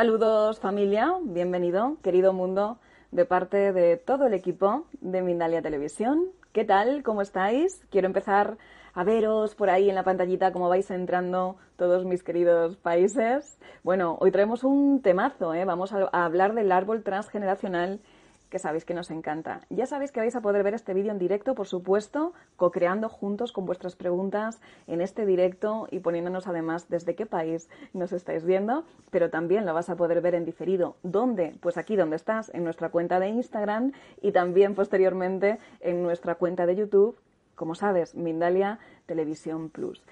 Saludos 0.00 0.58
familia, 0.60 1.12
bienvenido, 1.22 1.98
querido 2.02 2.32
mundo, 2.32 2.78
de 3.10 3.26
parte 3.26 3.70
de 3.74 3.98
todo 3.98 4.28
el 4.28 4.32
equipo 4.32 4.86
de 5.02 5.20
Mindalia 5.20 5.60
Televisión. 5.60 6.24
¿Qué 6.54 6.64
tal? 6.64 7.02
¿Cómo 7.02 7.20
estáis? 7.20 7.84
Quiero 7.90 8.06
empezar 8.06 8.56
a 8.94 9.04
veros 9.04 9.54
por 9.54 9.68
ahí 9.68 9.90
en 9.90 9.94
la 9.94 10.02
pantallita 10.02 10.54
cómo 10.54 10.70
vais 10.70 10.90
entrando 10.90 11.56
todos 11.76 12.06
mis 12.06 12.22
queridos 12.22 12.78
países. 12.78 13.58
Bueno, 13.82 14.16
hoy 14.22 14.30
traemos 14.30 14.64
un 14.64 15.02
temazo, 15.02 15.52
¿eh? 15.52 15.66
vamos 15.66 15.92
a, 15.92 16.08
hablar 16.12 16.54
del 16.54 16.72
árbol 16.72 17.02
transgeneracional 17.02 18.00
que 18.50 18.58
sabéis 18.58 18.84
que 18.84 18.94
nos 18.94 19.10
encanta. 19.10 19.60
Ya 19.70 19.86
sabéis 19.86 20.12
que 20.12 20.20
vais 20.20 20.34
a 20.36 20.42
poder 20.42 20.62
ver 20.62 20.74
este 20.74 20.92
vídeo 20.92 21.12
en 21.12 21.18
directo, 21.18 21.54
por 21.54 21.66
supuesto, 21.66 22.34
co-creando 22.56 23.08
juntos 23.08 23.52
con 23.52 23.64
vuestras 23.64 23.96
preguntas 23.96 24.60
en 24.86 25.00
este 25.00 25.24
directo 25.24 25.86
y 25.90 26.00
poniéndonos 26.00 26.46
además 26.46 26.88
desde 26.88 27.14
qué 27.14 27.26
país 27.26 27.70
nos 27.94 28.12
estáis 28.12 28.44
viendo, 28.44 28.84
pero 29.10 29.30
también 29.30 29.64
lo 29.64 29.72
vas 29.72 29.88
a 29.88 29.96
poder 29.96 30.20
ver 30.20 30.34
en 30.34 30.44
diferido. 30.44 30.96
¿Dónde? 31.02 31.54
Pues 31.60 31.78
aquí 31.78 31.96
donde 31.96 32.16
estás, 32.16 32.50
en 32.52 32.64
nuestra 32.64 32.90
cuenta 32.90 33.20
de 33.20 33.28
Instagram 33.28 33.92
y 34.20 34.32
también 34.32 34.74
posteriormente 34.74 35.58
en 35.80 36.02
nuestra 36.02 36.34
cuenta 36.34 36.66
de 36.66 36.76
YouTube, 36.76 37.16
como 37.54 37.74
sabes, 37.74 38.14
Mindalia 38.14 38.78
Televisión 39.06 39.70
Plus. 39.70 40.02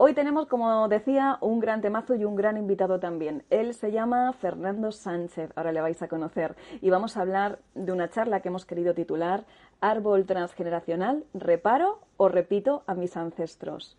Hoy 0.00 0.14
tenemos, 0.14 0.46
como 0.46 0.86
decía, 0.86 1.38
un 1.40 1.58
gran 1.58 1.80
temazo 1.80 2.14
y 2.14 2.24
un 2.24 2.36
gran 2.36 2.56
invitado 2.56 3.00
también. 3.00 3.44
Él 3.50 3.74
se 3.74 3.90
llama 3.90 4.32
Fernando 4.32 4.92
Sánchez, 4.92 5.50
ahora 5.56 5.72
le 5.72 5.80
vais 5.80 6.00
a 6.00 6.06
conocer, 6.06 6.54
y 6.80 6.88
vamos 6.88 7.16
a 7.16 7.22
hablar 7.22 7.58
de 7.74 7.90
una 7.90 8.08
charla 8.08 8.38
que 8.38 8.46
hemos 8.46 8.64
querido 8.64 8.94
titular 8.94 9.44
Árbol 9.80 10.24
transgeneracional, 10.24 11.24
reparo 11.34 11.98
o 12.16 12.28
repito 12.28 12.84
a 12.86 12.94
mis 12.94 13.16
ancestros. 13.16 13.98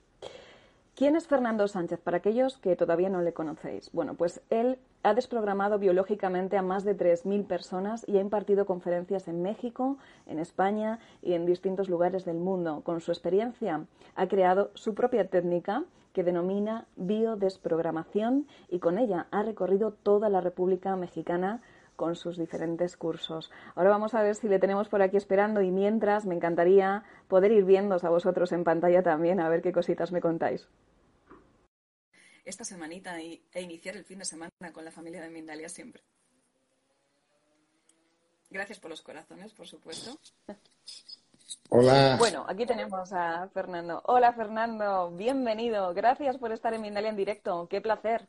¿Quién 0.99 1.15
es 1.15 1.27
Fernando 1.27 1.65
Sánchez? 1.69 2.01
Para 2.01 2.17
aquellos 2.17 2.57
que 2.57 2.75
todavía 2.75 3.07
no 3.07 3.21
le 3.21 3.31
conocéis. 3.31 3.89
Bueno, 3.93 4.15
pues 4.15 4.41
él 4.49 4.79
ha 5.01 5.13
desprogramado 5.13 5.79
biológicamente 5.79 6.57
a 6.57 6.61
más 6.61 6.83
de 6.83 6.93
3.000 6.93 7.47
personas 7.47 8.03
y 8.05 8.17
ha 8.17 8.19
impartido 8.19 8.65
conferencias 8.65 9.29
en 9.29 9.41
México, 9.41 9.97
en 10.25 10.39
España 10.39 10.99
y 11.21 11.35
en 11.35 11.45
distintos 11.45 11.87
lugares 11.87 12.25
del 12.25 12.35
mundo. 12.35 12.81
Con 12.83 12.99
su 12.99 13.13
experiencia 13.13 13.85
ha 14.17 14.27
creado 14.27 14.71
su 14.73 14.93
propia 14.93 15.29
técnica 15.29 15.85
que 16.11 16.25
denomina 16.25 16.85
biodesprogramación 16.97 18.45
y 18.67 18.79
con 18.79 18.97
ella 18.99 19.27
ha 19.31 19.41
recorrido 19.43 19.91
toda 19.91 20.27
la 20.27 20.41
República 20.41 20.97
Mexicana 20.97 21.61
con 21.99 22.15
sus 22.15 22.37
diferentes 22.37 22.95
cursos. 22.95 23.51
Ahora 23.75 23.89
vamos 23.89 24.13
a 24.13 24.23
ver 24.23 24.35
si 24.35 24.47
le 24.47 24.57
tenemos 24.57 24.87
por 24.87 25.01
aquí 25.01 25.17
esperando 25.17 25.61
y 25.61 25.69
mientras 25.69 26.25
me 26.25 26.35
encantaría 26.35 27.03
poder 27.27 27.51
ir 27.51 27.65
viéndos 27.65 28.05
a 28.05 28.09
vosotros 28.09 28.53
en 28.53 28.63
pantalla 28.63 29.03
también, 29.03 29.41
a 29.41 29.49
ver 29.49 29.61
qué 29.61 29.73
cositas 29.73 30.13
me 30.13 30.21
contáis 30.21 30.69
esta 32.45 32.63
semanita 32.63 33.19
e 33.19 33.61
iniciar 33.61 33.95
el 33.95 34.05
fin 34.05 34.17
de 34.17 34.25
semana 34.25 34.49
con 34.73 34.83
la 34.83 34.91
familia 34.91 35.21
de 35.21 35.29
Mindalia 35.29 35.69
siempre. 35.69 36.01
Gracias 38.49 38.79
por 38.79 38.89
los 38.89 39.01
corazones, 39.01 39.53
por 39.53 39.67
supuesto. 39.67 40.17
Hola. 41.69 42.15
Bueno, 42.17 42.45
aquí 42.49 42.65
tenemos 42.65 43.13
a 43.13 43.47
Fernando. 43.49 44.01
Hola, 44.05 44.33
Fernando. 44.33 45.11
Bienvenido. 45.11 45.93
Gracias 45.93 46.37
por 46.37 46.51
estar 46.51 46.73
en 46.73 46.81
Mindalia 46.81 47.11
en 47.11 47.15
directo. 47.15 47.67
Qué 47.69 47.81
placer. 47.81 48.27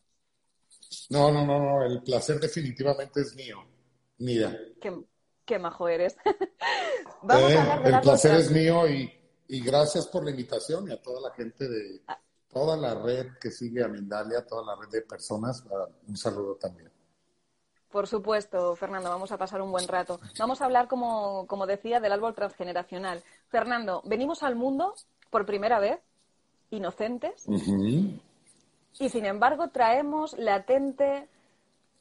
No, 1.11 1.31
no, 1.31 1.45
no, 1.45 1.59
no. 1.59 1.85
El 1.85 2.03
placer 2.03 2.41
definitivamente 2.41 3.21
es 3.21 3.35
mío. 3.35 3.59
Mira. 4.19 4.57
Qué, 5.45 5.59
majo 5.59 5.89
eres. 5.89 6.17
Vamos 7.23 7.53
a 7.53 7.63
hablar 7.63 7.83
de 7.83 7.91
el 7.91 8.01
placer 8.01 8.35
es 8.37 8.51
mío 8.51 8.89
y, 8.89 9.13
y, 9.49 9.61
gracias 9.61 10.07
por 10.07 10.25
la 10.25 10.31
invitación 10.31 10.89
y 10.89 10.93
a 10.93 11.03
toda 11.03 11.21
la 11.29 11.35
gente 11.35 11.69
de, 11.69 12.01
ah, 12.07 12.19
toda 12.53 12.77
la 12.77 12.95
red 12.95 13.27
que 13.41 13.51
sigue 13.51 13.83
a 13.83 13.89
Mindalia, 13.89 14.47
toda 14.47 14.65
la 14.65 14.81
red 14.81 14.89
de 14.89 15.03
personas, 15.03 15.65
un 16.07 16.17
saludo 16.17 16.55
también. 16.55 16.91
Por 17.91 18.07
supuesto, 18.07 18.77
Fernando, 18.77 19.11
vamos 19.11 19.33
a 19.33 19.39
pasar 19.39 19.61
un 19.61 19.73
buen 19.73 19.89
rato. 19.89 20.21
Vamos 20.39 20.61
a 20.61 20.67
hablar, 20.67 20.87
como, 20.87 21.49
como 21.49 21.67
decía, 21.67 21.99
del 21.99 22.13
árbol 22.13 22.35
transgeneracional. 22.35 23.21
Fernando, 23.49 24.03
venimos 24.05 24.45
al 24.45 24.55
mundo 24.55 24.95
por 25.31 25.45
primera 25.45 25.81
vez, 25.81 25.99
inocentes, 26.71 27.47
y 28.99 29.09
sin 29.09 29.25
embargo 29.25 29.69
traemos 29.69 30.37
latente 30.39 31.29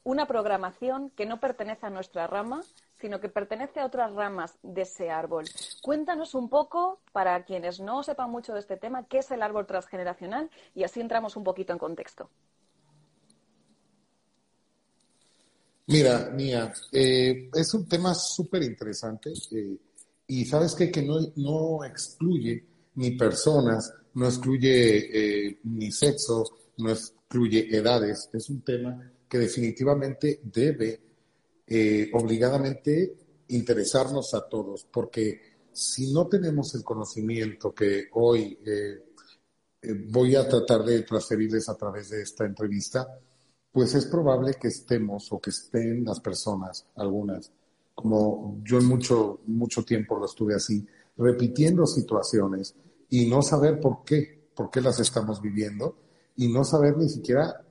una 0.02 0.26
programación 0.26 1.10
que 1.10 1.26
no 1.26 1.40
pertenece 1.40 1.86
a 1.86 1.90
nuestra 1.90 2.26
rama, 2.26 2.62
sino 3.00 3.20
que 3.20 3.28
pertenece 3.28 3.80
a 3.80 3.86
otras 3.86 4.12
ramas 4.12 4.58
de 4.62 4.82
ese 4.82 5.10
árbol. 5.10 5.46
Cuéntanos 5.82 6.34
un 6.34 6.48
poco, 6.48 7.00
para 7.12 7.44
quienes 7.44 7.80
no 7.80 8.02
sepan 8.02 8.30
mucho 8.30 8.52
de 8.52 8.60
este 8.60 8.76
tema, 8.76 9.04
qué 9.04 9.18
es 9.18 9.30
el 9.30 9.42
árbol 9.42 9.66
transgeneracional 9.66 10.50
y 10.74 10.84
así 10.84 11.00
entramos 11.00 11.36
un 11.36 11.44
poquito 11.44 11.72
en 11.72 11.78
contexto. 11.78 12.30
Mira, 15.86 16.30
Mía, 16.30 16.72
eh, 16.92 17.50
es 17.52 17.74
un 17.74 17.88
tema 17.88 18.14
súper 18.14 18.62
interesante 18.62 19.32
eh, 19.50 19.76
y 20.28 20.44
sabes 20.44 20.74
qué? 20.76 20.90
que 20.90 21.02
no, 21.02 21.18
no, 21.36 21.84
excluye 21.84 22.64
ni 22.94 23.12
personas, 23.12 23.92
no 24.14 24.26
excluye 24.26 25.48
eh, 25.48 25.58
ni 25.64 25.90
sexo, 25.90 26.44
no 26.80 26.90
excluye 26.90 27.74
edades. 27.76 28.28
Es 28.32 28.50
un 28.50 28.62
tema 28.62 29.12
que 29.28 29.38
definitivamente 29.38 30.40
debe 30.42 31.00
eh, 31.66 32.10
obligadamente 32.12 33.16
interesarnos 33.48 34.34
a 34.34 34.48
todos, 34.48 34.86
porque 34.90 35.40
si 35.72 36.12
no 36.12 36.26
tenemos 36.26 36.74
el 36.74 36.82
conocimiento 36.82 37.72
que 37.72 38.08
hoy 38.12 38.58
eh, 38.66 39.04
eh, 39.82 40.06
voy 40.08 40.34
a 40.34 40.48
tratar 40.48 40.84
de 40.84 41.02
transferirles 41.02 41.68
a 41.68 41.76
través 41.76 42.10
de 42.10 42.22
esta 42.22 42.44
entrevista, 42.44 43.06
pues 43.72 43.94
es 43.94 44.06
probable 44.06 44.54
que 44.60 44.68
estemos 44.68 45.32
o 45.32 45.40
que 45.40 45.50
estén 45.50 46.04
las 46.04 46.20
personas, 46.20 46.86
algunas, 46.96 47.52
como 47.94 48.60
yo 48.64 48.78
en 48.78 48.86
mucho, 48.86 49.40
mucho 49.46 49.84
tiempo 49.84 50.18
lo 50.18 50.26
estuve 50.26 50.54
así, 50.54 50.84
repitiendo 51.16 51.86
situaciones 51.86 52.74
y 53.08 53.26
no 53.26 53.42
saber 53.42 53.78
por 53.78 54.04
qué, 54.04 54.48
por 54.54 54.70
qué 54.70 54.80
las 54.80 54.98
estamos 54.98 55.40
viviendo 55.40 55.96
y 56.40 56.48
no 56.48 56.64
saber 56.64 56.96
ni 56.96 57.08
siquiera 57.08 57.64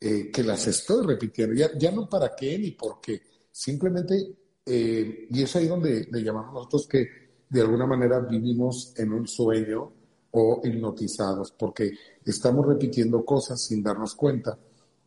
que 0.00 0.42
las 0.44 0.66
estoy 0.66 1.06
repitiendo, 1.06 1.54
ya, 1.54 1.70
ya 1.78 1.90
no 1.90 2.06
para 2.06 2.36
qué 2.36 2.58
ni 2.58 2.72
por 2.72 3.00
qué, 3.00 3.22
Simplemente, 3.56 4.34
eh, 4.66 5.28
y 5.30 5.42
es 5.42 5.54
ahí 5.54 5.68
donde 5.68 6.08
le 6.10 6.24
llamamos 6.24 6.54
nosotros 6.54 6.88
que 6.88 7.06
de 7.48 7.60
alguna 7.60 7.86
manera 7.86 8.18
vivimos 8.18 8.92
en 8.96 9.12
un 9.12 9.28
sueño 9.28 9.92
o 10.32 10.60
hipnotizados, 10.64 11.52
porque 11.52 11.92
estamos 12.24 12.66
repitiendo 12.66 13.24
cosas 13.24 13.62
sin 13.62 13.80
darnos 13.80 14.16
cuenta. 14.16 14.58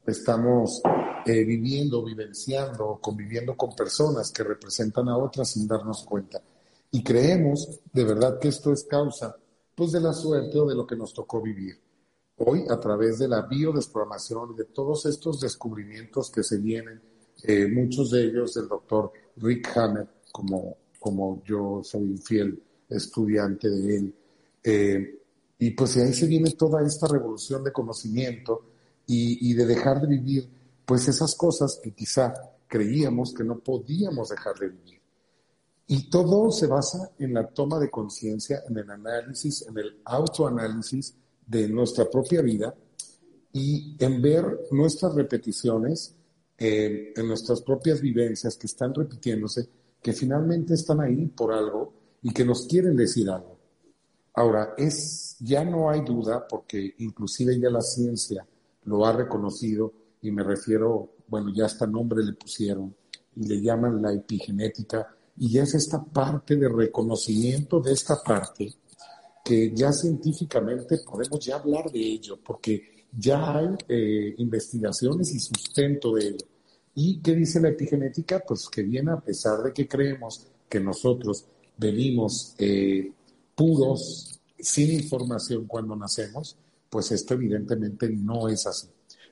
Estamos 0.06 0.82
eh, 1.26 1.44
viviendo, 1.44 2.06
vivenciando, 2.06 3.00
conviviendo 3.02 3.58
con 3.58 3.76
personas 3.76 4.32
que 4.32 4.46
representan 4.46 5.10
a 5.10 5.18
otras 5.18 5.50
sin 5.50 5.68
darnos 5.68 6.06
cuenta. 6.06 6.42
Y 6.92 7.04
creemos 7.04 7.82
de 7.92 8.06
verdad 8.06 8.40
que 8.40 8.48
esto 8.48 8.72
es 8.72 8.86
causa 8.86 9.36
pues 9.76 9.92
de 9.92 10.00
la 10.00 10.14
suerte 10.14 10.58
o 10.58 10.66
de 10.66 10.74
lo 10.74 10.88
que 10.88 10.96
nos 10.96 11.14
tocó 11.14 11.42
vivir. 11.42 11.78
Hoy, 12.40 12.66
a 12.70 12.80
través 12.80 13.18
de 13.18 13.28
la 13.28 13.42
biodesprogramación, 13.42 14.56
de 14.56 14.66
todos 14.66 15.08
estos 15.08 15.40
descubrimientos 15.40 16.30
que 16.30 16.44
se 16.44 16.60
vienen, 16.60 17.02
eh, 17.44 17.68
muchos 17.68 18.12
de 18.12 18.26
ellos 18.26 18.54
del 18.54 18.68
doctor 18.68 19.12
Rick 19.38 19.76
Hammer, 19.76 20.08
como, 20.32 20.78
como 21.00 21.42
yo 21.44 21.82
soy 21.84 22.04
un 22.04 22.20
fiel 22.20 22.62
estudiante 22.90 23.70
de 23.70 23.98
él. 23.98 24.16
Eh, 24.64 25.20
y 25.58 25.72
pues 25.72 25.98
ahí 25.98 26.14
se 26.14 26.28
viene 26.28 26.52
toda 26.52 26.86
esta 26.86 27.08
revolución 27.08 27.64
de 27.64 27.72
conocimiento 27.72 28.66
y, 29.08 29.50
y, 29.50 29.54
de 29.56 29.66
dejar 29.66 30.02
de 30.02 30.08
vivir 30.08 30.48
pues 30.86 31.08
esas 31.08 31.34
cosas 31.34 31.80
que 31.82 31.92
quizá 31.92 32.34
creíamos 32.68 33.34
que 33.34 33.44
no 33.44 33.58
podíamos 33.58 34.30
dejar 34.30 34.60
de 34.60 34.70
vivir. 34.70 35.02
Y 35.88 36.08
todo 36.10 36.52
se 36.52 36.68
basa 36.68 37.12
en 37.18 37.34
la 37.34 37.48
toma 37.48 37.80
de 37.80 37.90
conciencia, 37.90 38.62
en 38.70 38.78
el 38.78 38.92
análisis, 38.92 39.66
en 39.68 39.78
el 39.80 40.02
autoanálisis 40.06 41.16
de 41.48 41.68
nuestra 41.70 42.10
propia 42.10 42.42
vida 42.42 42.76
y 43.54 43.96
en 44.00 44.22
ver 44.22 44.68
nuestras 44.72 45.16
repeticiones 45.16 46.14
eh, 46.60 47.14
en 47.16 47.28
nuestras 47.28 47.62
propias 47.62 48.02
vivencias 48.02 48.58
que 48.58 48.66
están 48.66 48.92
repitiéndose, 48.94 49.70
que 50.02 50.12
finalmente 50.12 50.74
están 50.74 51.00
ahí 51.02 51.28
por 51.28 51.54
algo 51.54 51.94
y 52.24 52.32
que 52.32 52.44
nos 52.44 52.66
quieren 52.66 52.96
decir 52.96 53.30
algo. 53.30 53.58
Ahora, 54.34 54.74
es, 54.76 55.38
ya 55.40 55.64
no 55.64 55.90
hay 55.90 56.02
duda, 56.02 56.48
porque 56.48 56.96
inclusive 56.98 57.60
ya 57.60 57.70
la 57.70 57.82
ciencia 57.82 58.48
lo 58.86 59.06
ha 59.06 59.14
reconocido, 59.14 59.94
y 60.22 60.32
me 60.32 60.44
refiero, 60.44 61.12
bueno, 61.28 61.52
ya 61.54 61.66
hasta 61.66 61.86
nombre 61.86 62.24
le 62.24 62.34
pusieron, 62.34 62.96
y 63.36 63.48
le 63.48 63.62
llaman 63.62 64.02
la 64.02 64.14
epigenética, 64.14 65.16
y 65.38 65.52
ya 65.52 65.64
es 65.64 65.76
esta 65.76 66.04
parte 66.04 66.56
de 66.56 66.70
reconocimiento 66.70 67.80
de 67.80 67.94
esta 67.94 68.22
parte, 68.24 68.74
que 69.48 69.72
ya 69.74 69.94
científicamente 69.94 70.98
podemos 71.10 71.40
ya 71.40 71.56
hablar 71.56 71.90
de 71.90 72.00
ello, 72.00 72.38
porque 72.44 73.06
ya 73.18 73.58
hay 73.58 73.70
eh, 73.88 74.36
investigaciones 74.40 75.34
y 75.34 75.40
sustento 75.40 76.16
de 76.16 76.28
ello. 76.28 76.46
¿Y 76.96 77.22
qué 77.22 77.34
dice 77.34 77.62
la 77.62 77.70
epigenética? 77.70 78.44
Pues 78.46 78.68
que 78.68 78.84
viene 78.84 79.12
a 79.12 79.22
pesar 79.22 79.64
de 79.64 79.72
que 79.72 79.88
creemos 79.88 80.46
que 80.68 80.82
nosotros 80.82 81.46
venimos 81.78 82.56
eh, 82.58 83.10
puros, 83.56 84.38
sin 84.60 84.92
información 84.92 85.66
cuando 85.66 85.96
nacemos, 85.96 86.58
pues 86.90 87.14
esto 87.14 87.36
evidentemente 87.36 88.10
no 88.10 88.50
es 88.50 88.68
así. 88.68 88.90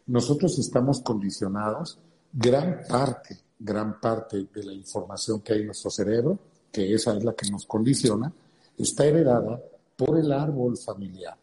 Nosotros 0.08 0.58
estamos 0.60 1.02
condicionados 1.02 2.00
gran 2.32 2.84
parte, 2.88 3.38
gran 3.60 4.00
parte 4.00 4.48
de 4.54 4.64
la 4.64 4.72
información 4.72 5.42
que 5.42 5.52
hay 5.52 5.60
en 5.60 5.66
nuestro 5.66 5.92
cerebro, 5.92 6.40
que 6.72 6.94
esa 6.94 7.18
es 7.18 7.24
la 7.26 7.34
que 7.34 7.52
nos 7.52 7.66
condiciona, 7.66 8.32
está 8.78 9.06
heredada 9.06 9.60
por 9.96 10.18
el 10.18 10.32
árbol 10.32 10.78
familiar. 10.78 11.38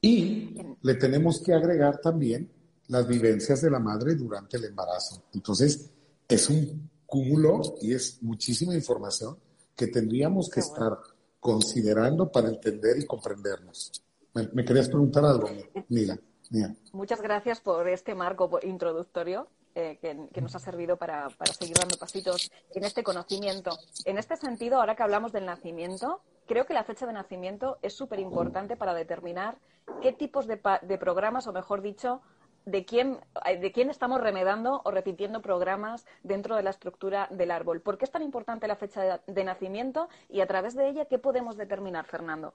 Y 0.00 0.54
le 0.82 0.94
tenemos 0.94 1.40
que 1.40 1.54
agregar 1.54 1.98
también 1.98 2.50
las 2.88 3.06
vivencias 3.06 3.62
de 3.62 3.70
la 3.70 3.78
madre 3.78 4.14
durante 4.14 4.56
el 4.56 4.64
embarazo. 4.64 5.24
Entonces, 5.32 5.90
es 6.28 6.50
un 6.50 6.90
cúmulo 7.06 7.60
y 7.80 7.94
es 7.94 8.22
muchísima 8.22 8.74
información 8.74 9.38
que 9.74 9.86
tendríamos 9.86 10.50
que 10.50 10.60
estar 10.60 10.98
considerando 11.40 12.30
para 12.30 12.48
entender 12.48 12.98
y 12.98 13.06
comprendernos. 13.06 13.92
¿Me, 14.34 14.64
querías 14.64 14.88
preguntar 14.88 15.24
algo, 15.24 15.48
Mira, 15.88 16.18
mira. 16.50 16.74
Muchas 16.92 17.22
gracias 17.22 17.60
por 17.60 17.88
este 17.88 18.14
marco 18.14 18.58
introductorio 18.62 19.48
eh, 19.74 19.98
que, 20.00 20.40
nos 20.40 20.54
ha 20.54 20.58
servido 20.58 20.96
para, 20.96 21.28
para, 21.30 21.52
seguir 21.52 21.76
dando 21.76 21.96
pasitos 21.96 22.50
en 22.74 22.84
este 22.84 23.02
conocimiento. 23.02 23.76
En 24.04 24.18
este 24.18 24.36
sentido, 24.36 24.78
ahora 24.78 24.94
que 24.94 25.02
hablamos 25.02 25.32
del 25.32 25.46
nacimiento, 25.46 26.20
creo 26.46 26.66
que 26.66 26.74
la 26.74 26.84
fecha 26.84 27.06
de 27.06 27.12
nacimiento 27.12 27.78
es 27.82 27.94
súper 27.94 28.20
importante 28.20 28.76
para 28.76 28.94
determinar 28.94 29.56
qué 30.00 30.12
tipos 30.12 30.46
de, 30.46 30.60
de, 30.82 30.98
programas, 30.98 31.46
o 31.46 31.52
mejor 31.52 31.82
dicho, 31.82 32.22
de 32.66 32.84
quién, 32.84 33.20
de 33.60 33.72
quién 33.72 33.90
estamos 33.90 34.20
remedando 34.20 34.80
o 34.84 34.90
repitiendo 34.90 35.42
programas 35.42 36.06
dentro 36.22 36.56
de 36.56 36.62
la 36.62 36.70
estructura 36.70 37.28
del 37.30 37.50
árbol. 37.50 37.80
¿Por 37.80 37.98
qué 37.98 38.04
es 38.04 38.10
tan 38.10 38.22
importante 38.22 38.68
la 38.68 38.76
fecha 38.76 39.20
de, 39.26 39.44
nacimiento 39.44 40.08
y 40.28 40.40
a 40.40 40.46
través 40.46 40.74
de 40.74 40.88
ella 40.88 41.06
qué 41.06 41.18
podemos 41.18 41.56
determinar, 41.56 42.06
Fernando? 42.06 42.54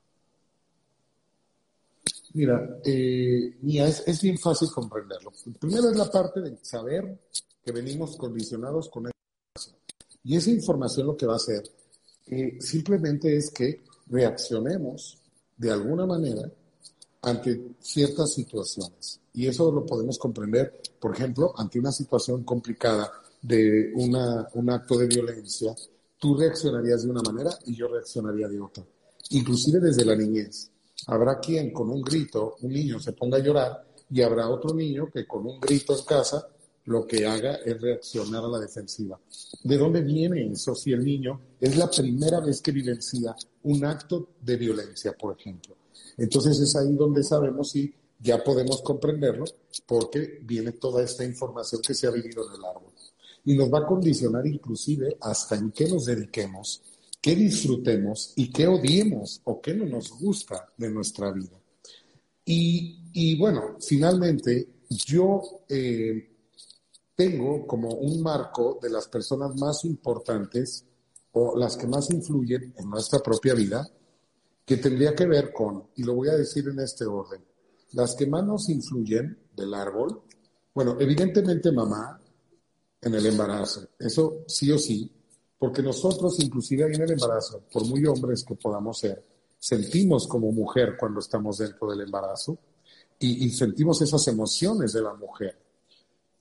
Mira, 2.33 2.79
eh, 2.85 3.57
es, 3.63 4.03
es, 4.05 4.21
bien 4.21 4.37
fácil 4.37 4.69
comprenderlo. 4.73 5.31
Primero 5.59 5.89
es 5.89 5.97
la 5.97 6.09
parte 6.09 6.41
de 6.41 6.57
saber 6.61 7.19
que 7.63 7.71
venimos 7.71 8.15
condicionados 8.17 8.89
con 8.89 9.07
esa 9.07 9.15
información. 9.55 9.75
Y 10.23 10.37
esa 10.37 10.49
información 10.51 11.07
lo 11.07 11.17
que 11.17 11.25
va 11.25 11.33
a 11.33 11.37
hacer 11.37 11.63
eh, 12.27 12.57
simplemente 12.59 13.35
es 13.35 13.49
que 13.49 13.81
reaccionemos 14.07 15.17
de 15.57 15.71
alguna 15.71 16.05
manera 16.05 16.49
ante 17.21 17.75
ciertas 17.79 18.33
situaciones. 18.33 19.19
Y 19.33 19.47
eso 19.47 19.71
lo 19.71 19.85
podemos 19.85 20.17
comprender, 20.17 20.81
por 20.99 21.15
ejemplo, 21.15 21.53
ante 21.57 21.79
una 21.79 21.91
situación 21.91 22.43
complicada 22.43 23.11
de 23.41 23.91
una, 23.95 24.47
un 24.53 24.69
acto 24.69 24.97
de 24.97 25.07
violencia, 25.07 25.73
tú 26.17 26.37
reaccionarías 26.37 27.03
de 27.03 27.09
una 27.09 27.21
manera 27.21 27.51
y 27.65 27.75
yo 27.75 27.87
reaccionaría 27.87 28.47
de 28.47 28.59
otra. 28.59 28.83
Inclusive 29.31 29.79
desde 29.79 30.05
la 30.05 30.15
niñez. 30.15 30.69
Habrá 31.07 31.39
quien 31.39 31.71
con 31.71 31.89
un 31.89 32.01
grito, 32.01 32.55
un 32.61 32.71
niño 32.71 32.99
se 32.99 33.13
ponga 33.13 33.37
a 33.37 33.41
llorar 33.41 33.85
y 34.11 34.21
habrá 34.21 34.49
otro 34.49 34.73
niño 34.73 35.09
que 35.11 35.25
con 35.27 35.45
un 35.45 35.59
grito 35.59 35.97
en 35.97 36.05
casa 36.05 36.47
lo 36.85 37.05
que 37.05 37.25
haga 37.27 37.55
es 37.57 37.79
reaccionar 37.79 38.43
a 38.43 38.47
la 38.47 38.59
defensiva. 38.59 39.19
¿De 39.63 39.77
dónde 39.77 40.01
viene 40.01 40.51
eso 40.51 40.73
si 40.73 40.91
el 40.91 41.03
niño 41.03 41.39
es 41.61 41.77
la 41.77 41.89
primera 41.89 42.39
vez 42.39 42.61
que 42.61 42.71
vivencia 42.71 43.35
un 43.63 43.85
acto 43.85 44.29
de 44.41 44.55
violencia, 44.57 45.15
por 45.15 45.37
ejemplo? 45.39 45.75
Entonces 46.17 46.59
es 46.59 46.75
ahí 46.75 46.95
donde 46.95 47.23
sabemos 47.23 47.69
si 47.71 47.93
ya 48.19 48.43
podemos 48.43 48.81
comprenderlo 48.81 49.45
porque 49.85 50.39
viene 50.41 50.73
toda 50.73 51.03
esta 51.03 51.23
información 51.23 51.81
que 51.81 51.93
se 51.93 52.07
ha 52.07 52.11
vivido 52.11 52.47
en 52.47 52.55
el 52.55 52.65
árbol. 52.65 52.91
Y 53.45 53.55
nos 53.55 53.71
va 53.71 53.79
a 53.79 53.85
condicionar 53.85 54.45
inclusive 54.45 55.15
hasta 55.21 55.55
en 55.55 55.71
qué 55.71 55.87
nos 55.87 56.05
dediquemos, 56.05 56.81
qué 57.21 57.35
disfrutemos 57.35 58.33
y 58.35 58.51
qué 58.51 58.67
odiemos 58.67 59.41
o 59.43 59.61
qué 59.61 59.73
no 59.73 59.85
nos 59.85 60.11
gusta 60.19 60.71
de 60.77 60.89
nuestra 60.89 61.31
vida. 61.31 61.59
Y, 62.51 63.37
bueno, 63.37 63.77
finalmente 63.79 64.67
yo 64.89 65.41
eh, 65.69 66.29
tengo 67.15 67.67
como 67.67 67.89
un 67.89 68.23
marco 68.23 68.79
de 68.81 68.89
las 68.89 69.07
personas 69.07 69.55
más 69.55 69.85
importantes 69.85 70.83
o 71.33 71.55
las 71.55 71.77
que 71.77 71.85
más 71.85 72.09
influyen 72.09 72.73
en 72.75 72.89
nuestra 72.89 73.19
propia 73.19 73.53
vida, 73.53 73.87
que 74.65 74.77
tendría 74.77 75.13
que 75.13 75.27
ver 75.27 75.53
con, 75.53 75.89
y 75.95 76.03
lo 76.03 76.15
voy 76.15 76.29
a 76.29 76.37
decir 76.37 76.67
en 76.67 76.79
este 76.79 77.05
orden, 77.05 77.43
las 77.91 78.15
que 78.15 78.25
más 78.25 78.43
nos 78.43 78.69
influyen 78.69 79.37
del 79.55 79.73
árbol, 79.75 80.21
bueno, 80.73 80.97
evidentemente 80.99 81.71
mamá 81.71 82.19
en 83.01 83.13
el 83.13 83.25
embarazo, 83.27 83.89
eso 83.99 84.43
sí 84.47 84.71
o 84.71 84.79
sí, 84.79 85.11
porque 85.59 85.83
nosotros 85.83 86.39
inclusive 86.39 86.85
en 86.85 87.01
el 87.01 87.11
embarazo, 87.11 87.63
por 87.71 87.85
muy 87.85 88.05
hombres 88.05 88.43
que 88.45 88.55
podamos 88.55 88.97
ser, 88.97 89.23
sentimos 89.59 90.25
como 90.25 90.51
mujer 90.53 90.95
cuando 90.97 91.19
estamos 91.19 91.57
dentro 91.57 91.91
del 91.91 92.01
embarazo 92.01 92.57
y, 93.19 93.45
y 93.45 93.49
sentimos 93.51 94.01
esas 94.01 94.25
emociones 94.29 94.93
de 94.93 95.01
la 95.01 95.13
mujer. 95.13 95.57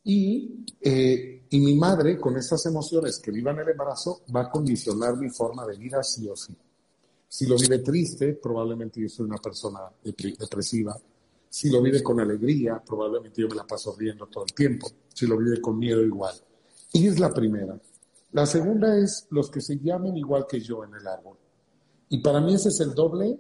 Y, 0.05 0.65
eh, 0.81 1.45
y 1.51 1.61
mi 1.61 1.75
madre, 1.75 2.19
con 2.19 2.37
esas 2.37 2.65
emociones 2.67 3.19
que 3.19 3.31
viva 3.31 3.51
en 3.51 3.59
el 3.59 3.69
embarazo, 3.71 4.23
va 4.35 4.43
a 4.43 4.51
condicionar 4.51 5.17
mi 5.17 5.29
forma 5.29 5.67
de 5.67 5.77
vida 5.77 6.03
sí 6.03 6.29
o 6.29 6.37
sí. 6.37 6.57
Si 7.29 7.47
lo 7.47 7.57
vive 7.59 7.81
triste, 7.81 8.35
probablemente 8.35 9.03
yo 9.03 9.09
soy 9.09 9.27
una 9.27 9.37
persona 9.37 9.81
depresiva. 10.03 10.99
Si 11.51 11.69
lo 11.69 11.83
vive 11.83 12.03
con 12.03 12.21
alegría, 12.21 12.83
probablemente 12.85 13.43
yo 13.43 13.49
me 13.49 13.57
la 13.57 13.67
paso 13.67 13.95
riendo 13.99 14.27
todo 14.29 14.45
el 14.45 14.55
tiempo. 14.55 14.89
Si 15.13 15.27
lo 15.27 15.37
vive 15.37 15.61
con 15.61 15.79
miedo, 15.79 16.03
igual. 16.03 16.35
Y 16.93 17.07
es 17.07 17.19
la 17.19 17.33
primera. 17.35 17.79
La 18.33 18.47
segunda 18.47 18.97
es 18.99 19.27
los 19.31 19.51
que 19.51 19.61
se 19.61 19.79
llamen 19.79 20.17
igual 20.17 20.47
que 20.49 20.61
yo 20.61 20.85
en 20.85 20.95
el 20.95 21.07
árbol. 21.07 21.39
Y 22.11 22.19
para 22.19 22.41
mí 22.41 22.55
ese 22.55 22.69
es 22.69 22.81
el 22.81 22.95
doble, 22.95 23.39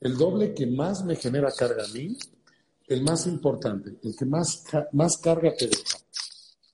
el 0.00 0.16
doble 0.16 0.54
que 0.54 0.66
más 0.66 1.04
me 1.04 1.16
genera 1.16 1.50
carga 1.52 1.84
a 1.84 1.88
mí, 1.88 2.16
el 2.86 3.02
más 3.02 3.26
importante, 3.26 3.96
el 4.02 4.16
que 4.16 4.24
más, 4.24 4.64
más 4.92 5.18
carga 5.18 5.54
te 5.56 5.66
deja. 5.66 5.98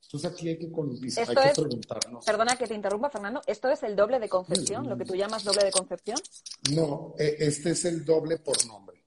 Entonces 0.05 0.31
aquí 0.31 0.49
hay 0.49 0.59
que, 0.59 0.67
hay 0.67 1.53
que 1.53 1.61
preguntarnos. 1.63 2.25
Perdona 2.25 2.57
que 2.57 2.67
te 2.67 2.75
interrumpa, 2.75 3.11
Fernando. 3.11 3.43
¿Esto 3.47 3.69
es 3.69 3.83
el 3.83 3.97
doble 3.97 4.21
de 4.21 4.29
concepción, 4.29 4.89
lo 4.89 4.97
que 4.97 5.05
tú 5.05 5.15
llamas 5.15 5.45
doble 5.45 5.65
de 5.65 5.73
concepción? 5.73 6.19
No, 6.73 7.15
e, 7.19 7.37
este 7.41 7.71
es 7.71 7.85
el 7.85 8.05
doble 8.05 8.39
por 8.39 8.65
nombre. 8.67 9.03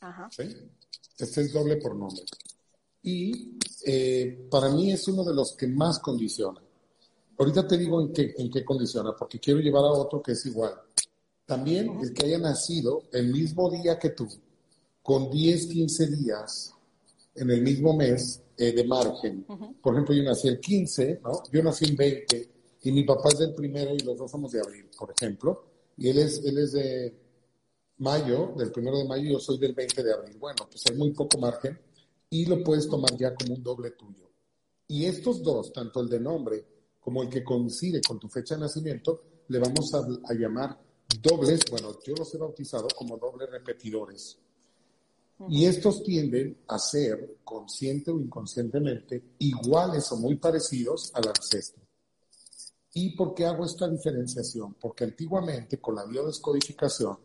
Ajá. 0.00 0.28
¿Sí? 0.30 0.48
Este 1.18 1.42
es 1.42 1.52
doble 1.52 1.76
por 1.76 1.94
nombre. 1.94 2.24
Y 3.02 3.58
eh, 3.84 4.48
para 4.50 4.70
mí 4.70 4.92
es 4.92 5.06
uno 5.08 5.24
de 5.24 5.34
los 5.34 5.54
que 5.56 5.66
más 5.66 5.98
condiciona. 5.98 6.60
Ahorita 7.40 7.66
te 7.66 7.78
digo 7.78 8.02
en 8.02 8.12
qué, 8.12 8.34
en 8.36 8.50
qué 8.50 8.62
condiciona, 8.62 9.16
porque 9.16 9.40
quiero 9.40 9.60
llevar 9.60 9.82
a 9.82 9.92
otro 9.92 10.22
que 10.22 10.32
es 10.32 10.44
igual. 10.44 10.74
También 11.46 11.98
el 12.02 12.12
que 12.12 12.26
haya 12.26 12.38
nacido 12.38 13.04
el 13.14 13.32
mismo 13.32 13.70
día 13.70 13.98
que 13.98 14.10
tú, 14.10 14.28
con 15.02 15.30
10, 15.30 15.66
15 15.68 16.06
días 16.08 16.74
en 17.34 17.50
el 17.50 17.62
mismo 17.62 17.96
mes, 17.96 18.42
eh, 18.58 18.72
de 18.72 18.84
margen. 18.84 19.46
Por 19.80 19.94
ejemplo, 19.94 20.14
yo 20.14 20.22
nací 20.22 20.48
el 20.48 20.60
15, 20.60 21.20
¿no? 21.24 21.42
Yo 21.50 21.62
nací 21.62 21.86
el 21.86 21.96
20 21.96 22.50
y 22.82 22.92
mi 22.92 23.04
papá 23.04 23.30
es 23.30 23.38
del 23.38 23.54
primero 23.54 23.94
y 23.94 24.00
los 24.00 24.18
dos 24.18 24.30
somos 24.30 24.52
de 24.52 24.60
abril, 24.60 24.90
por 24.98 25.10
ejemplo. 25.10 25.64
Y 25.96 26.10
él 26.10 26.18
es, 26.18 26.44
él 26.44 26.58
es 26.58 26.72
de 26.72 27.14
mayo, 27.96 28.52
del 28.54 28.70
primero 28.70 28.98
de 28.98 29.06
mayo, 29.06 29.24
y 29.24 29.32
yo 29.32 29.40
soy 29.40 29.56
del 29.56 29.72
20 29.72 30.02
de 30.02 30.12
abril. 30.12 30.36
Bueno, 30.38 30.68
pues 30.70 30.84
hay 30.90 30.94
muy 30.94 31.12
poco 31.12 31.38
margen 31.38 31.80
y 32.28 32.44
lo 32.44 32.62
puedes 32.62 32.86
tomar 32.86 33.16
ya 33.16 33.34
como 33.34 33.54
un 33.54 33.62
doble 33.62 33.92
tuyo. 33.92 34.28
Y 34.88 35.06
estos 35.06 35.42
dos, 35.42 35.72
tanto 35.72 36.02
el 36.02 36.10
de 36.10 36.20
nombre 36.20 36.79
como 37.00 37.22
el 37.22 37.28
que 37.28 37.42
coincide 37.42 38.00
con 38.00 38.18
tu 38.18 38.28
fecha 38.28 38.54
de 38.54 38.62
nacimiento, 38.62 39.22
le 39.48 39.58
vamos 39.58 39.92
a, 39.94 39.98
a 39.98 40.34
llamar 40.34 40.78
dobles, 41.20 41.60
bueno, 41.70 41.98
yo 42.04 42.14
los 42.14 42.32
he 42.34 42.38
bautizado 42.38 42.88
como 42.96 43.16
dobles 43.16 43.50
repetidores. 43.50 44.38
Y 45.48 45.64
estos 45.64 46.02
tienden 46.02 46.58
a 46.68 46.78
ser, 46.78 47.38
consciente 47.42 48.10
o 48.10 48.20
inconscientemente, 48.20 49.22
iguales 49.38 50.12
o 50.12 50.16
muy 50.16 50.36
parecidos 50.36 51.10
al 51.14 51.28
ancestro. 51.28 51.82
¿Y 52.92 53.16
por 53.16 53.34
qué 53.34 53.46
hago 53.46 53.64
esta 53.64 53.88
diferenciación? 53.88 54.74
Porque 54.74 55.04
antiguamente, 55.04 55.80
con 55.80 55.94
la 55.94 56.04
biodescodificación, 56.04 57.18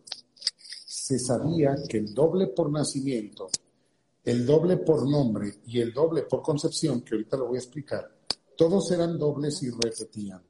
se 0.86 1.20
sabía 1.20 1.76
que 1.90 1.98
el 1.98 2.14
doble 2.14 2.48
por 2.48 2.72
nacimiento, 2.72 3.48
el 4.24 4.46
doble 4.46 4.78
por 4.78 5.10
nombre 5.10 5.60
y 5.66 5.82
el 5.82 5.92
doble 5.92 6.24
por 6.24 6.42
concepción, 6.42 7.02
que 7.02 7.16
ahorita 7.16 7.38
lo 7.38 7.48
voy 7.48 7.58
a 7.58 7.60
explicar, 7.60 8.15
todos 8.56 8.92
eran 8.92 9.18
dobles 9.18 9.62
y 9.64 9.70
repetían. 9.70 10.42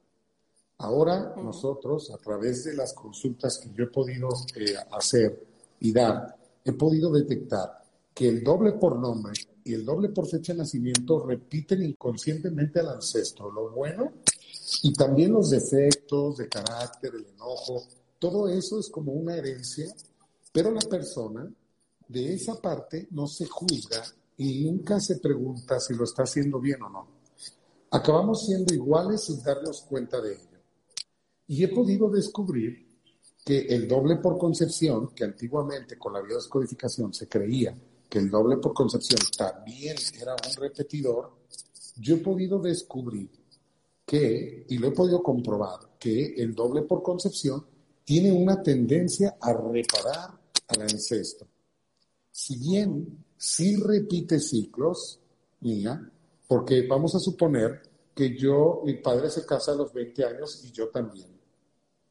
Ahora 0.78 1.34
nosotros, 1.36 2.10
a 2.10 2.18
través 2.18 2.64
de 2.64 2.74
las 2.74 2.92
consultas 2.92 3.58
que 3.58 3.70
yo 3.72 3.84
he 3.84 3.88
podido 3.88 4.28
eh, 4.54 4.74
hacer 4.92 5.46
y 5.80 5.92
dar, 5.92 6.36
he 6.64 6.72
podido 6.72 7.10
detectar 7.10 7.82
que 8.12 8.28
el 8.28 8.44
doble 8.44 8.72
por 8.72 8.98
nombre 8.98 9.32
y 9.64 9.74
el 9.74 9.84
doble 9.84 10.10
por 10.10 10.26
fecha 10.26 10.52
de 10.52 10.60
nacimiento 10.60 11.24
repiten 11.24 11.82
inconscientemente 11.82 12.80
al 12.80 12.88
ancestro, 12.88 13.50
lo 13.50 13.70
bueno 13.70 14.12
y 14.82 14.92
también 14.92 15.32
los 15.32 15.50
defectos 15.50 16.36
de 16.38 16.48
carácter, 16.48 17.12
el 17.14 17.26
enojo, 17.34 17.84
todo 18.18 18.48
eso 18.48 18.78
es 18.80 18.88
como 18.88 19.12
una 19.12 19.36
herencia, 19.36 19.86
pero 20.52 20.70
la 20.70 20.80
persona 20.80 21.50
de 22.08 22.34
esa 22.34 22.60
parte 22.60 23.08
no 23.10 23.26
se 23.26 23.46
juzga 23.46 24.02
y 24.38 24.64
nunca 24.64 25.00
se 25.00 25.16
pregunta 25.16 25.80
si 25.80 25.94
lo 25.94 26.04
está 26.04 26.22
haciendo 26.22 26.60
bien 26.60 26.82
o 26.82 26.88
no. 26.88 27.15
Acabamos 27.90 28.46
siendo 28.46 28.74
iguales 28.74 29.22
sin 29.24 29.42
darnos 29.42 29.82
cuenta 29.82 30.20
de 30.20 30.32
ello. 30.32 30.58
Y 31.46 31.64
he 31.64 31.68
podido 31.68 32.10
descubrir 32.10 32.86
que 33.44 33.60
el 33.60 33.86
doble 33.86 34.16
por 34.16 34.38
concepción, 34.38 35.08
que 35.14 35.24
antiguamente 35.24 35.96
con 35.96 36.12
la 36.12 36.20
biodescodificación 36.20 37.14
se 37.14 37.28
creía 37.28 37.76
que 38.08 38.18
el 38.18 38.30
doble 38.30 38.56
por 38.58 38.72
concepción 38.72 39.20
también 39.36 39.96
era 40.20 40.32
un 40.32 40.62
repetidor, 40.62 41.32
yo 41.96 42.16
he 42.16 42.18
podido 42.18 42.58
descubrir 42.58 43.30
que, 44.04 44.64
y 44.68 44.78
lo 44.78 44.88
he 44.88 44.92
podido 44.92 45.22
comprobar, 45.22 45.96
que 45.98 46.34
el 46.36 46.54
doble 46.54 46.82
por 46.82 47.02
concepción 47.02 47.66
tiene 48.04 48.30
una 48.30 48.62
tendencia 48.62 49.36
a 49.40 49.52
reparar 49.52 50.38
al 50.68 50.82
ancestro. 50.82 51.48
Si 52.30 52.56
bien 52.58 53.24
sí 53.36 53.76
repite 53.76 54.38
ciclos, 54.38 55.18
mía, 55.60 56.12
porque 56.48 56.86
vamos 56.86 57.14
a 57.14 57.18
suponer 57.18 57.82
que 58.14 58.36
yo, 58.36 58.82
mi 58.84 58.94
padre 58.94 59.30
se 59.30 59.44
casa 59.44 59.72
a 59.72 59.74
los 59.74 59.92
20 59.92 60.24
años 60.24 60.64
y 60.64 60.72
yo 60.72 60.88
también. 60.88 61.28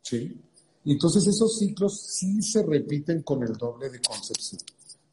¿Sí? 0.01 0.39
Entonces 0.85 1.25
esos 1.25 1.57
ciclos 1.57 1.99
sí 1.99 2.41
se 2.41 2.63
repiten 2.63 3.23
con 3.23 3.41
el 3.43 3.53
doble 3.53 3.89
de 3.89 3.99
concepción. 4.01 4.61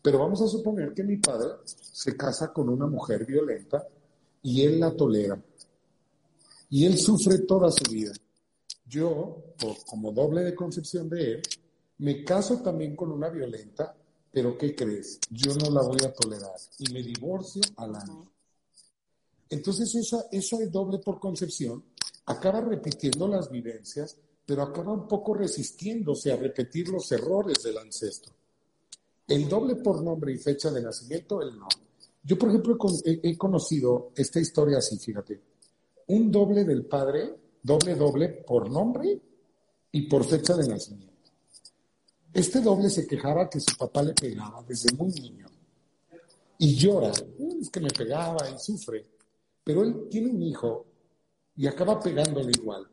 Pero 0.02 0.19
vamos 0.19 0.43
a 0.43 0.49
suponer 0.49 0.93
que 0.93 1.05
mi 1.05 1.17
padre 1.17 1.49
se 1.64 2.17
casa 2.17 2.52
con 2.52 2.69
una 2.69 2.87
mujer 2.87 3.25
violenta 3.25 3.87
y 4.43 4.62
él 4.62 4.81
la 4.81 4.95
tolera. 4.95 5.43
Y 6.69 6.85
él 6.85 6.99
sufre 6.99 7.38
toda 7.41 7.71
su 7.71 7.91
vida. 7.91 8.12
Yo, 8.85 9.55
como 9.87 10.12
doble 10.12 10.43
de 10.43 10.55
concepción 10.55 11.09
de 11.09 11.35
él, 11.35 11.43
me 11.99 12.25
caso 12.25 12.59
también 12.59 12.97
con 12.97 13.12
una 13.12 13.31
violenta, 13.31 13.97
pero 14.31 14.59
¿qué 14.59 14.75
crees? 14.75 15.21
Yo 15.31 15.55
no 15.55 15.71
la 15.71 15.83
voy 15.83 16.00
a 16.05 16.12
tolerar 16.12 16.57
y 16.79 16.93
me 16.93 17.02
divorcio 17.02 17.62
al 17.76 17.95
año. 17.95 18.31
Entonces 19.52 19.94
esa, 19.94 20.28
esa 20.32 20.56
doble 20.71 20.99
por 20.99 21.21
concepción 21.21 21.85
acaba 22.25 22.62
repitiendo 22.62 23.28
las 23.28 23.50
vivencias, 23.50 24.16
pero 24.47 24.62
acaba 24.62 24.94
un 24.94 25.06
poco 25.06 25.35
resistiéndose 25.35 26.32
a 26.32 26.37
repetir 26.37 26.88
los 26.88 27.12
errores 27.12 27.62
del 27.62 27.76
ancestro. 27.76 28.32
El 29.28 29.47
doble 29.50 29.76
por 29.76 30.02
nombre 30.02 30.32
y 30.32 30.38
fecha 30.38 30.71
de 30.71 30.80
nacimiento, 30.80 31.42
el 31.42 31.59
no. 31.59 31.68
Yo, 32.25 32.38
por 32.38 32.49
ejemplo, 32.49 32.78
he, 33.04 33.37
conocido 33.37 34.12
esta 34.16 34.40
historia 34.40 34.78
así, 34.78 34.99
fíjate. 34.99 35.42
Un 36.06 36.32
doble 36.32 36.64
del 36.64 36.87
padre, 36.87 37.35
doble, 37.62 37.94
doble 37.94 38.28
por 38.28 38.71
nombre 38.71 39.21
y 39.92 40.02
por 40.09 40.25
fecha 40.25 40.56
de 40.56 40.66
nacimiento. 40.66 41.30
Este 42.32 42.62
doble 42.62 42.88
se 42.88 43.06
quejaba 43.06 43.50
que 43.50 43.61
su 43.61 43.76
papá 43.76 44.02
le 44.02 44.14
pegaba 44.14 44.64
desde 44.66 44.97
muy 44.97 45.11
niño. 45.11 45.47
Y 46.56 46.75
llora, 46.75 47.11
es 47.11 47.68
que 47.68 47.80
me 47.80 47.90
pegaba 47.90 48.49
y 48.49 48.59
sufre. 48.59 49.12
Pero 49.64 49.83
él 49.83 50.09
tiene 50.11 50.31
un 50.31 50.42
hijo 50.42 50.87
y 51.57 51.66
acaba 51.66 52.00
pegándole 52.00 52.52
igual, 52.59 52.87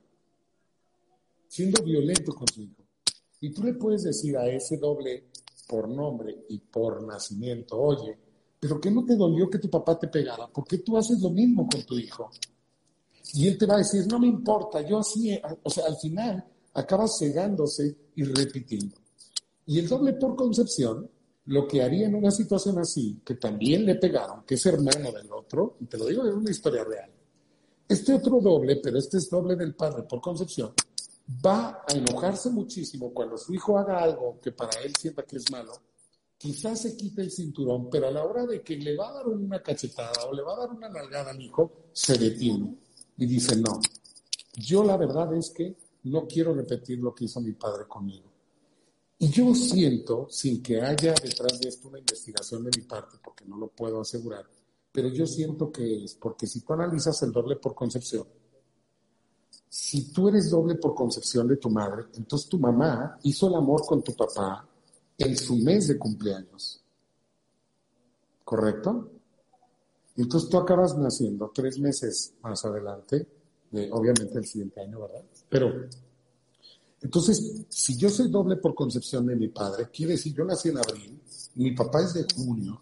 siendo 1.48 1.84
violento 1.84 2.34
con 2.34 2.48
su 2.48 2.62
hijo. 2.62 2.84
Y 3.42 3.52
tú 3.52 3.64
le 3.64 3.74
puedes 3.74 4.04
decir 4.04 4.38
a 4.38 4.48
ese 4.48 4.78
doble 4.78 5.30
por 5.68 5.88
nombre 5.88 6.46
y 6.50 6.60
por 6.60 7.02
nacimiento, 7.04 7.80
oye, 7.80 8.18
pero 8.60 8.80
¿qué 8.82 8.92
no 8.92 9.06
te 9.06 9.16
dolió 9.16 9.50
que 9.50 9.60
tu 9.60 9.70
papá 9.70 9.98
te 9.98 10.08
pegara? 10.08 10.48
¿Por 10.48 10.66
qué 10.66 10.80
tú 10.80 10.98
haces 10.98 11.22
lo 11.22 11.30
mismo 11.30 11.68
con 11.68 11.84
tu 11.84 11.98
hijo? 11.98 12.30
Y 13.34 13.48
él 13.48 13.58
te 13.58 13.66
va 13.66 13.76
a 13.76 13.80
decir, 13.80 14.06
no 14.08 14.20
me 14.20 14.28
importa, 14.28 14.82
yo 14.82 15.00
así, 15.00 15.40
o 15.64 15.70
sea, 15.70 15.86
al 15.86 15.98
final 15.98 16.44
acabas 16.74 17.18
cegándose 17.20 17.96
y 18.16 18.24
repitiendo. 18.24 18.96
Y 19.68 19.80
el 19.80 19.88
doble 19.88 20.14
por 20.14 20.36
concepción, 20.36 21.10
lo 21.50 21.68
que 21.68 21.82
haría 21.82 22.08
en 22.08 22.16
una 22.16 22.32
situación 22.32 22.80
así, 22.80 23.22
que 23.26 23.36
también 23.36 23.86
le 23.86 23.96
pegaron, 23.96 24.44
que 24.46 24.56
es 24.56 24.66
hermano 24.66 25.12
del 25.12 25.32
otro, 25.32 25.78
y 25.80 25.86
te 25.86 25.98
lo 25.98 26.06
digo, 26.06 26.26
es 26.26 26.34
una 26.34 26.52
historia 26.52 26.84
real. 26.84 27.12
Este 27.88 28.14
otro 28.14 28.40
doble, 28.40 28.78
pero 28.78 28.98
este 28.98 29.18
es 29.18 29.30
doble 29.30 29.56
del 29.56 29.76
padre 29.76 30.04
por 30.04 30.22
concepción, 30.22 30.74
va 31.46 31.84
a 31.88 31.94
enojarse 31.94 32.50
muchísimo 32.50 33.14
cuando 33.14 33.38
su 33.38 33.54
hijo 33.54 33.78
haga 33.78 34.00
algo 34.00 34.40
que 34.42 34.52
para 34.52 34.80
él 34.82 34.94
sienta 34.96 35.24
que 35.24 35.38
es 35.38 35.52
malo 35.52 35.74
quizás 36.40 36.82
se 36.82 36.96
quite 36.96 37.22
el 37.22 37.32
cinturón, 37.32 37.90
pero 37.90 38.08
a 38.08 38.12
la 38.12 38.24
hora 38.24 38.46
de 38.46 38.62
que 38.62 38.78
le 38.78 38.96
va 38.96 39.10
a 39.10 39.14
dar 39.14 39.28
una 39.28 39.62
cachetada 39.62 40.26
o 40.26 40.34
le 40.34 40.42
va 40.42 40.54
a 40.54 40.60
dar 40.60 40.70
una 40.70 40.88
nalgada 40.88 41.32
al 41.32 41.42
hijo, 41.42 41.90
se 41.92 42.18
detiene 42.18 42.76
y 43.18 43.26
dice, 43.26 43.58
no, 43.58 43.80
yo 44.54 44.84
la 44.86 44.96
verdad 44.96 45.36
es 45.36 45.50
que 45.50 45.76
no 46.04 46.26
quiero 46.26 46.54
repetir 46.54 47.00
lo 47.00 47.14
que 47.14 47.26
hizo 47.26 47.42
mi 47.42 47.52
padre 47.52 47.86
conmigo. 47.88 48.29
Y 49.22 49.30
yo 49.30 49.54
siento, 49.54 50.28
sin 50.30 50.64
que 50.64 50.82
haya 50.82 51.14
detrás 51.14 51.60
de 51.60 51.68
esto 51.68 51.90
una 51.90 52.00
investigación 52.00 52.64
de 52.64 52.72
mi 52.76 52.84
parte, 52.84 53.18
porque 53.22 53.44
no 53.46 53.58
lo 53.58 53.68
puedo 53.68 54.00
asegurar, 54.00 54.46
pero 54.92 55.10
yo 55.10 55.28
siento 55.28 55.72
que 55.72 56.06
es, 56.06 56.16
porque 56.16 56.48
si 56.48 56.62
tú 56.62 56.74
analizas 56.74 57.22
el 57.24 57.32
doble 57.32 57.58
por 57.58 57.76
concepción, 57.76 58.26
si 59.68 60.12
tú 60.12 60.30
eres 60.30 60.50
doble 60.50 60.76
por 60.76 60.96
concepción 60.96 61.48
de 61.48 61.58
tu 61.58 61.70
madre, 61.70 62.06
entonces 62.16 62.48
tu 62.48 62.58
mamá 62.58 63.20
hizo 63.24 63.50
el 63.50 63.56
amor 63.56 63.86
con 63.86 64.02
tu 64.02 64.16
papá 64.16 64.68
en 65.18 65.38
su 65.38 65.58
mes 65.58 65.90
de 65.90 66.00
cumpleaños. 66.00 66.82
¿Correcto? 68.44 69.12
Entonces 70.16 70.50
tú 70.50 70.58
acabas 70.58 70.98
naciendo 70.98 71.52
tres 71.54 71.78
meses 71.78 72.34
más 72.42 72.66
adelante, 72.66 73.28
obviamente 73.92 74.38
el 74.40 74.46
siguiente 74.46 74.82
año, 74.82 75.02
¿verdad? 75.02 75.24
Pero, 75.50 75.88
entonces, 77.02 77.66
si 77.70 77.96
yo 77.98 78.10
soy 78.10 78.30
doble 78.30 78.58
por 78.58 78.76
concepción 78.76 79.26
de 79.26 79.36
mi 79.36 79.48
padre, 79.48 79.90
quiere 79.92 80.14
decir, 80.14 80.34
yo 80.34 80.44
nací 80.44 80.70
en 80.70 80.78
abril, 80.78 81.22
mi 81.56 81.72
papá 81.72 82.02
es 82.04 82.14
de 82.14 82.26
junio, 82.36 82.82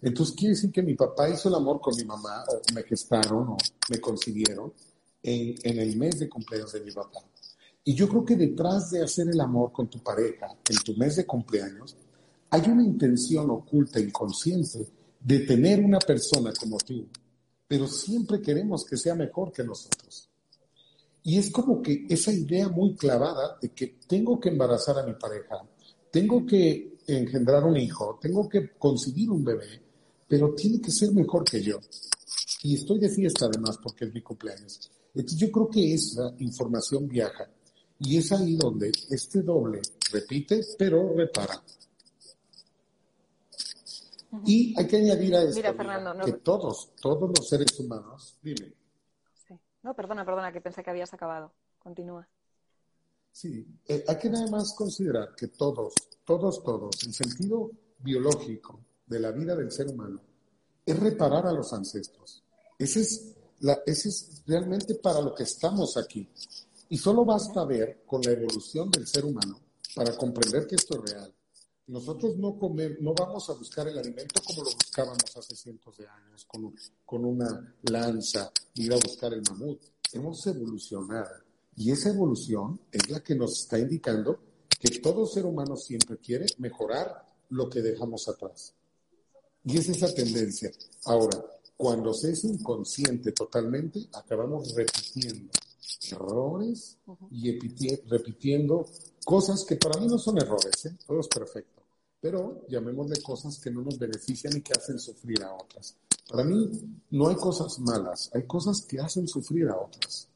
entonces 0.00 0.34
quiere 0.34 0.54
decir 0.54 0.70
que 0.70 0.82
mi 0.82 0.94
papá 0.94 1.28
hizo 1.28 1.48
el 1.48 1.54
amor 1.54 1.80
con 1.80 1.94
mi 1.96 2.04
mamá, 2.04 2.44
o 2.48 2.74
me 2.74 2.82
gestaron, 2.84 3.48
o 3.48 3.56
me 3.90 4.00
concibieron, 4.00 4.72
en, 5.22 5.54
en 5.62 5.78
el 5.78 5.96
mes 5.96 6.18
de 6.18 6.28
cumpleaños 6.28 6.72
de 6.72 6.80
mi 6.80 6.92
papá. 6.92 7.20
Y 7.84 7.94
yo 7.94 8.08
creo 8.08 8.24
que 8.24 8.36
detrás 8.36 8.90
de 8.90 9.02
hacer 9.02 9.28
el 9.28 9.40
amor 9.40 9.72
con 9.72 9.88
tu 9.88 9.98
pareja 9.98 10.46
en 10.68 10.76
tu 10.78 10.94
mes 10.94 11.16
de 11.16 11.26
cumpleaños, 11.26 11.96
hay 12.50 12.62
una 12.70 12.84
intención 12.84 13.50
oculta, 13.50 14.00
inconsciente, 14.00 14.86
de 15.20 15.40
tener 15.40 15.80
una 15.84 15.98
persona 15.98 16.52
como 16.58 16.78
tú, 16.78 17.06
pero 17.66 17.86
siempre 17.86 18.40
queremos 18.40 18.84
que 18.84 18.96
sea 18.96 19.14
mejor 19.14 19.52
que 19.52 19.64
nosotros. 19.64 20.27
Y 21.28 21.36
es 21.36 21.50
como 21.50 21.82
que 21.82 22.06
esa 22.08 22.32
idea 22.32 22.70
muy 22.70 22.94
clavada 22.94 23.58
de 23.60 23.68
que 23.74 23.98
tengo 24.06 24.40
que 24.40 24.48
embarazar 24.48 24.98
a 24.98 25.02
mi 25.02 25.12
pareja, 25.12 25.62
tengo 26.10 26.46
que 26.46 26.96
engendrar 27.06 27.64
un 27.64 27.76
hijo, 27.76 28.18
tengo 28.18 28.48
que 28.48 28.70
conseguir 28.78 29.30
un 29.30 29.44
bebé, 29.44 29.78
pero 30.26 30.54
tiene 30.54 30.80
que 30.80 30.90
ser 30.90 31.12
mejor 31.12 31.44
que 31.44 31.60
yo. 31.60 31.78
Y 32.62 32.76
estoy 32.76 32.98
de 32.98 33.10
fiesta 33.10 33.44
además 33.44 33.76
porque 33.76 34.06
es 34.06 34.14
mi 34.14 34.22
cumpleaños. 34.22 34.90
Entonces 35.14 35.38
yo 35.38 35.52
creo 35.52 35.68
que 35.68 35.92
esa 35.92 36.32
información 36.38 37.06
viaja 37.06 37.46
y 37.98 38.16
es 38.16 38.32
ahí 38.32 38.56
donde 38.56 38.90
este 39.10 39.42
doble 39.42 39.82
repite, 40.10 40.62
pero 40.78 41.12
repara. 41.14 41.62
Y 44.46 44.74
hay 44.78 44.86
que 44.86 44.96
añadir 44.96 45.34
a 45.34 45.42
esto 45.42 45.60
que 46.24 46.32
todos, 46.32 46.88
todos 46.98 47.30
los 47.36 47.46
seres 47.46 47.78
humanos, 47.78 48.34
dime. 48.42 48.78
No, 49.82 49.94
perdona, 49.94 50.24
perdona, 50.24 50.52
que 50.52 50.60
pensé 50.60 50.82
que 50.82 50.90
habías 50.90 51.12
acabado. 51.14 51.52
Continúa. 51.78 52.28
Sí, 53.30 53.64
eh, 53.86 54.04
hay 54.08 54.18
que 54.18 54.30
nada 54.30 54.48
más 54.50 54.74
considerar 54.74 55.34
que 55.36 55.48
todos, 55.48 55.94
todos, 56.24 56.62
todos, 56.64 57.04
en 57.04 57.12
sentido 57.12 57.70
biológico 57.98 58.80
de 59.06 59.20
la 59.20 59.30
vida 59.30 59.54
del 59.54 59.70
ser 59.70 59.88
humano, 59.88 60.20
es 60.84 60.98
reparar 60.98 61.46
a 61.46 61.52
los 61.52 61.72
ancestros. 61.72 62.42
Ese 62.78 63.00
es, 63.00 63.34
la, 63.60 63.78
ese 63.86 64.08
es 64.08 64.42
realmente 64.46 64.94
para 64.96 65.20
lo 65.20 65.34
que 65.34 65.44
estamos 65.44 65.96
aquí. 65.96 66.28
Y 66.88 66.96
solo 66.96 67.24
basta 67.24 67.64
ver 67.64 68.02
con 68.06 68.22
la 68.22 68.32
evolución 68.32 68.90
del 68.90 69.06
ser 69.06 69.24
humano 69.24 69.60
para 69.94 70.16
comprender 70.16 70.66
que 70.66 70.76
esto 70.76 70.96
es 70.96 71.12
real. 71.12 71.34
Nosotros 71.88 72.36
no, 72.36 72.58
comer, 72.58 72.98
no 73.00 73.14
vamos 73.14 73.48
a 73.48 73.54
buscar 73.54 73.88
el 73.88 73.98
alimento 73.98 74.42
como 74.46 74.62
lo 74.62 74.70
buscábamos 74.72 75.36
hace 75.36 75.56
cientos 75.56 75.96
de 75.96 76.06
años, 76.06 76.44
con, 76.44 76.74
con 77.04 77.24
una 77.24 77.74
lanza, 77.82 78.52
ir 78.74 78.92
a 78.92 78.96
buscar 78.96 79.32
el 79.32 79.42
mamut. 79.48 79.80
Hemos 80.12 80.46
evolucionado. 80.46 81.30
Y 81.76 81.90
esa 81.90 82.10
evolución 82.10 82.78
es 82.92 83.08
la 83.10 83.20
que 83.20 83.34
nos 83.34 83.60
está 83.60 83.78
indicando 83.78 84.38
que 84.78 85.00
todo 85.00 85.26
ser 85.26 85.46
humano 85.46 85.76
siempre 85.76 86.18
quiere 86.18 86.46
mejorar 86.58 87.24
lo 87.50 87.70
que 87.70 87.80
dejamos 87.80 88.28
atrás. 88.28 88.74
Y 89.64 89.78
es 89.78 89.88
esa 89.88 90.12
tendencia. 90.14 90.70
Ahora, 91.06 91.42
cuando 91.76 92.12
se 92.12 92.32
es 92.32 92.44
inconsciente 92.44 93.32
totalmente, 93.32 94.08
acabamos 94.12 94.74
repitiendo 94.74 95.50
errores 96.12 96.98
y 97.30 97.58
repitiendo 98.08 98.86
cosas 99.28 99.62
que 99.66 99.76
para 99.76 100.00
mí 100.00 100.06
no 100.06 100.18
son 100.18 100.38
errores, 100.38 100.86
¿eh? 100.86 100.96
todo 101.06 101.20
es 101.20 101.28
perfecto, 101.28 101.82
pero 102.18 102.66
llamémosle 102.66 103.20
cosas 103.20 103.58
que 103.58 103.70
no 103.70 103.82
nos 103.82 103.98
benefician 103.98 104.56
y 104.56 104.62
que 104.62 104.72
hacen 104.72 104.98
sufrir 104.98 105.42
a 105.42 105.52
otras. 105.52 105.96
Para 106.30 106.44
mí 106.44 106.96
no 107.10 107.28
hay 107.28 107.36
cosas 107.36 107.78
malas, 107.78 108.30
hay 108.32 108.46
cosas 108.46 108.80
que 108.80 108.98
hacen 108.98 109.28
sufrir 109.28 109.68
a 109.68 109.76
otras. 109.76 110.28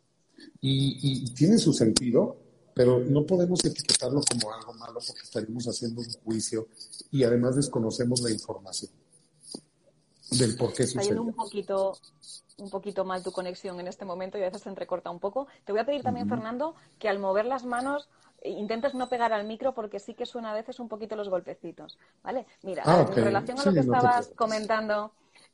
Y, 0.61 0.99
y 1.01 1.33
tiene 1.33 1.57
su 1.57 1.73
sentido, 1.73 2.37
pero 2.75 3.01
no 3.01 3.25
podemos 3.25 3.65
etiquetarlo 3.65 4.21
como 4.31 4.53
algo 4.53 4.75
malo 4.75 5.01
porque 5.07 5.23
estaríamos 5.23 5.65
haciendo 5.67 6.03
un 6.03 6.13
juicio 6.23 6.69
y 7.11 7.25
además 7.25 7.57
desconocemos 7.57 8.21
la 8.21 8.31
información 8.31 8.91
del 10.33 10.55
por 10.55 10.75
qué 10.75 10.87
sucede. 10.87 11.19
un 11.19 11.33
poquito, 11.33 11.97
un 12.59 12.69
poquito 12.69 13.07
mal 13.07 13.23
tu 13.23 13.33
conexión 13.33 13.81
en 13.81 13.89
este 13.89 14.05
momento 14.05 14.37
y 14.37 14.43
a 14.43 14.47
veces 14.47 14.61
se 14.61 14.69
entrecorta 14.69 15.11
un 15.11 15.19
poco. 15.19 15.47
Te 15.65 15.73
voy 15.73 15.81
a 15.81 15.87
pedir 15.87 16.03
también, 16.03 16.29
Fernando, 16.29 16.75
que 16.99 17.09
al 17.09 17.19
mover 17.19 17.47
las 17.47 17.65
manos 17.65 18.11
intentes 18.45 18.95
no 18.95 19.09
pegar 19.09 19.33
al 19.33 19.47
micro 19.47 19.75
porque 19.75 19.99
sí 19.99 20.15
que 20.15 20.27
suena 20.27 20.51
a 20.51 20.55
veces 20.55 20.81
un 20.81 20.89
poquito 20.89 21.17
los 21.17 21.29
golpecitos, 21.29 21.99
¿vale? 22.23 22.47
Mira, 22.63 22.83
ah, 22.87 23.07
en 23.09 23.25
relación 23.25 23.59
a 23.59 23.65
lo 23.65 23.73
que 23.73 23.81
estabas 23.81 24.33
comentando 24.35 25.13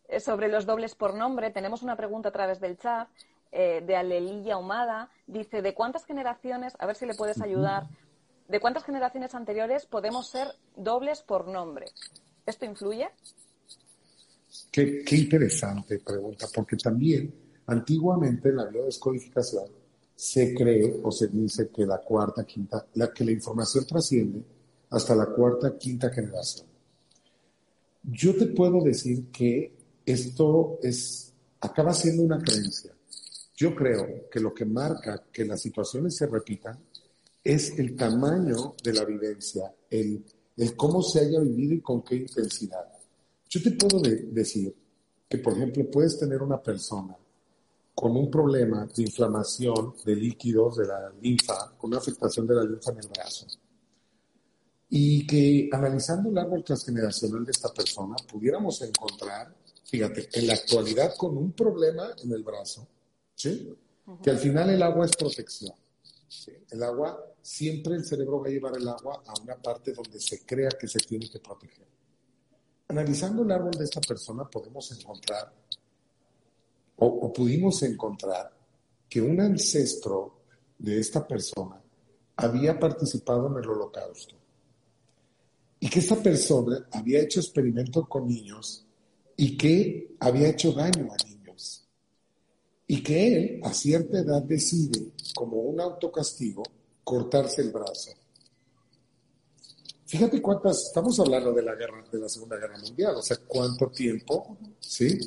eh, 0.09 0.21
sobre 0.21 0.49
los 0.49 0.67
dobles 0.67 0.95
por 0.95 1.15
nombre, 1.15 1.51
tenemos 1.51 1.83
una 1.83 1.97
pregunta 1.97 2.31
a 2.31 2.33
través 2.33 2.61
del 2.61 2.79
chat 2.79 3.09
eh, 3.53 3.83
de 3.87 3.97
Alelilla 3.97 4.57
Humada. 4.57 5.11
Dice, 5.27 5.63
¿de 5.63 5.75
cuántas 5.75 6.05
generaciones, 6.05 6.75
a 6.79 6.87
ver 6.87 6.97
si 6.97 7.07
le 7.07 7.15
puedes 7.15 7.41
ayudar, 7.41 7.89
de 8.49 8.61
cuántas 8.61 8.85
generaciones 8.85 9.35
anteriores 9.35 9.87
podemos 9.87 10.29
ser 10.29 10.49
dobles 10.77 11.23
por 11.23 11.47
nombre? 11.49 11.87
¿Esto 12.47 12.65
influye? 12.65 13.09
Qué, 14.73 15.05
interesante 15.11 15.99
pregunta, 15.99 16.47
porque 16.55 16.77
también 16.77 17.35
antiguamente 17.67 18.49
en 18.49 18.57
la 18.57 18.65
biodescodificación 18.65 19.67
se 20.19 20.53
cree 20.53 20.99
o 21.01 21.13
se 21.13 21.29
dice 21.29 21.69
que 21.69 21.87
la 21.87 21.99
cuarta, 21.99 22.45
quinta, 22.45 22.85
la, 22.95 23.13
que 23.13 23.25
la 23.25 23.31
información 23.31 23.87
trasciende 23.87 24.43
hasta 24.91 25.15
la 25.15 25.27
cuarta, 25.27 25.79
quinta 25.79 26.11
generación. 26.11 26.67
Yo 28.03 28.35
te 28.37 28.47
puedo 28.47 28.83
decir 28.83 29.27
que 29.31 29.73
esto 30.05 30.81
es, 30.83 31.33
acaba 31.61 31.95
siendo 31.95 32.25
una 32.25 32.41
creencia. 32.41 32.93
Yo 33.55 33.77
creo 33.77 34.29
que 34.29 34.41
lo 34.41 34.53
que 34.53 34.65
marca 34.65 35.23
que 35.33 35.45
las 35.45 35.63
situaciones 35.63 36.17
se 36.17 36.27
repitan 36.27 36.77
es 37.45 37.79
el 37.79 37.95
tamaño 37.95 38.75
de 38.83 38.95
la 38.95 39.05
vivencia, 39.05 39.73
el, 39.89 40.25
el 40.57 40.75
cómo 40.75 41.01
se 41.01 41.21
haya 41.21 41.39
vivido 41.39 41.75
y 41.75 41.81
con 41.81 42.03
qué 42.03 42.17
intensidad. 42.17 42.89
Yo 43.49 43.63
te 43.63 43.71
puedo 43.71 44.01
decir 44.01 44.75
que, 45.29 45.39
por 45.39 45.53
ejemplo, 45.53 45.89
puedes 45.89 46.19
tener 46.19 46.43
una 46.43 46.61
persona 46.61 47.17
con 47.99 48.17
un 48.17 48.31
problema 48.31 48.87
de 48.87 49.03
inflamación 49.03 49.93
de 50.05 50.15
líquidos 50.15 50.77
de 50.77 50.87
la 50.87 51.13
linfa, 51.21 51.73
con 51.77 51.91
una 51.91 51.99
afectación 51.99 52.47
de 52.47 52.55
la 52.55 52.63
linfa 52.63 52.93
en 52.93 52.99
el 52.99 53.09
brazo, 53.09 53.47
y 54.91 55.27
que 55.27 55.69
analizando 55.73 56.31
el 56.31 56.39
árbol 56.39 56.63
transgeneracional 56.63 57.45
de 57.45 57.51
esta 57.51 57.75
persona 57.75 58.15
pudiéramos 58.31 58.81
encontrar, 58.83 59.53
fíjate, 59.83 60.29
en 60.33 60.47
la 60.47 60.53
actualidad 60.53 61.17
con 61.17 61.37
un 61.37 61.51
problema 61.51 62.15
en 62.23 62.31
el 62.31 62.45
brazo, 62.45 62.87
¿sí? 63.35 63.69
Que 64.23 64.31
al 64.31 64.39
final 64.39 64.71
el 64.71 64.81
agua 64.81 65.05
es 65.05 65.17
protección. 65.17 65.75
El 66.71 66.83
agua, 66.85 67.21
siempre 67.43 67.97
el 67.97 68.05
cerebro 68.05 68.41
va 68.41 68.47
a 68.47 68.51
llevar 68.51 68.77
el 68.77 68.87
agua 68.87 69.25
a 69.27 69.43
una 69.43 69.57
parte 69.57 69.93
donde 69.93 70.21
se 70.21 70.47
crea 70.47 70.69
que 70.71 70.87
se 70.87 71.01
tiene 71.01 71.29
que 71.29 71.41
proteger. 71.41 71.89
Analizando 72.87 73.43
el 73.43 73.51
árbol 73.51 73.73
de 73.73 73.83
esta 73.83 74.01
persona 74.01 74.45
podemos 74.45 74.89
encontrar, 74.93 75.53
o, 76.99 77.33
pudimos 77.33 77.83
encontrar, 77.83 78.51
que 79.09 79.21
un 79.21 79.41
ancestro 79.41 80.41
de 80.79 80.99
esta 80.99 81.27
persona 81.27 81.81
había 82.37 82.79
participado 82.79 83.49
en 83.49 83.63
el 83.63 83.71
holocausto 83.71 84.35
y 85.81 85.89
que 85.89 86.01
esta 86.01 86.17
persona 86.17 86.87
había 86.93 87.21
hecho 87.21 87.41
experimentos 87.41 88.07
con 88.09 88.27
niños 88.27 88.85
y 89.37 89.57
que 89.57 90.17
había 90.21 90.49
hecho 90.49 90.73
daño 90.73 91.09
a 91.13 91.29
niños 91.29 91.87
y 92.87 93.03
que 93.03 93.29
él 93.29 93.61
a 93.63 93.73
cierta 93.73 94.19
edad 94.19 94.43
decide, 94.43 95.13
como 95.35 95.59
un 95.59 95.81
autocastigo, 95.81 96.63
cortarse 97.05 97.63
el 97.63 97.71
brazo. 97.71 98.11
Fíjate 100.07 100.41
cuántas, 100.41 100.85
estamos 100.87 101.21
hablando 101.21 101.53
de 101.53 101.63
la 101.63 101.75
guerra, 101.75 102.03
de 102.11 102.19
la 102.19 102.29
Segunda 102.29 102.57
Guerra 102.57 102.79
Mundial, 102.79 103.17
o 103.17 103.23
sea, 103.23 103.37
cuánto 103.47 103.89
tiempo, 103.91 104.57
¿sí? 104.81 105.19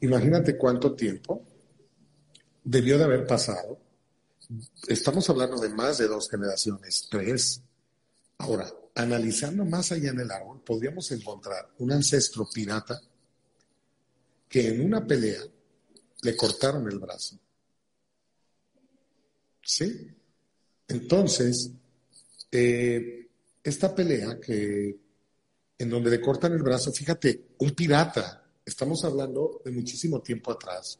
Imagínate 0.00 0.56
cuánto 0.56 0.94
tiempo 0.94 1.46
debió 2.64 2.98
de 2.98 3.04
haber 3.04 3.26
pasado. 3.26 3.78
Estamos 4.88 5.28
hablando 5.30 5.60
de 5.60 5.68
más 5.68 5.98
de 5.98 6.08
dos 6.08 6.28
generaciones, 6.28 7.06
tres. 7.10 7.62
Ahora, 8.38 8.72
analizando 8.94 9.64
más 9.64 9.92
allá 9.92 10.10
en 10.10 10.20
el 10.20 10.30
árbol, 10.30 10.62
podríamos 10.64 11.10
encontrar 11.12 11.70
un 11.78 11.92
ancestro 11.92 12.48
pirata 12.52 13.00
que 14.48 14.68
en 14.68 14.84
una 14.84 15.06
pelea 15.06 15.42
le 16.22 16.36
cortaron 16.36 16.88
el 16.90 16.98
brazo. 16.98 17.38
¿Sí? 19.62 20.08
Entonces, 20.88 21.70
eh, 22.50 23.28
esta 23.62 23.94
pelea 23.94 24.40
que 24.40 24.98
en 25.78 25.88
donde 25.88 26.10
le 26.10 26.20
cortan 26.20 26.52
el 26.52 26.62
brazo, 26.62 26.92
fíjate, 26.92 27.54
un 27.58 27.70
pirata, 27.70 28.49
estamos 28.64 29.04
hablando 29.04 29.60
de 29.64 29.70
muchísimo 29.70 30.20
tiempo 30.20 30.52
atrás. 30.52 30.98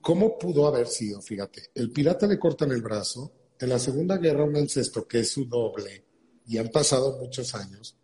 ¿Cómo 0.00 0.38
pudo 0.38 0.66
haber 0.66 0.86
sido? 0.86 1.20
Fíjate, 1.20 1.70
el 1.74 1.90
pirata 1.90 2.26
le 2.26 2.38
cortan 2.38 2.72
el 2.72 2.82
brazo, 2.82 3.32
en 3.58 3.68
la 3.68 3.78
Segunda 3.78 4.16
Guerra 4.16 4.44
un 4.44 4.56
ancestro 4.56 5.06
que 5.06 5.20
es 5.20 5.30
su 5.30 5.44
doble, 5.44 6.04
y 6.46 6.58
han 6.58 6.68
pasado 6.68 7.18
muchos 7.18 7.54
años, 7.54 7.96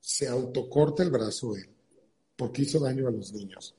se 0.00 0.26
autocorta 0.26 1.02
el 1.02 1.10
brazo 1.10 1.54
él, 1.54 1.68
porque 2.36 2.62
hizo 2.62 2.80
daño 2.80 3.06
a 3.08 3.10
los 3.10 3.32
niños. 3.32 3.74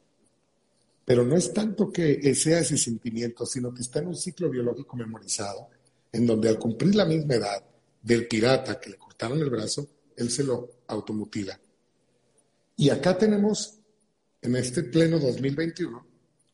Pero 1.04 1.24
no 1.26 1.36
es 1.36 1.54
tanto 1.54 1.92
que 1.92 2.34
sea 2.34 2.60
ese 2.60 2.78
sentimiento, 2.78 3.46
sino 3.46 3.74
que 3.74 3.82
está 3.82 4.00
en 4.00 4.08
un 4.08 4.16
ciclo 4.16 4.50
biológico 4.50 4.96
memorizado, 4.96 5.70
en 6.12 6.26
donde 6.26 6.50
al 6.50 6.58
cumplir 6.58 6.96
la 6.96 7.06
misma 7.06 7.36
edad 7.36 7.64
del 8.02 8.28
pirata 8.28 8.80
que 8.80 8.92
le 8.92 8.98
cortaron 8.98 9.40
el 9.40 9.50
brazo, 9.50 9.88
él 10.16 10.32
se 10.32 10.44
lo 10.44 10.70
automutila. 10.88 11.60
Y 12.78 12.90
acá 12.90 13.18
tenemos, 13.18 13.80
en 14.42 14.56
este 14.56 14.84
pleno 14.84 15.20
2021, 15.20 16.06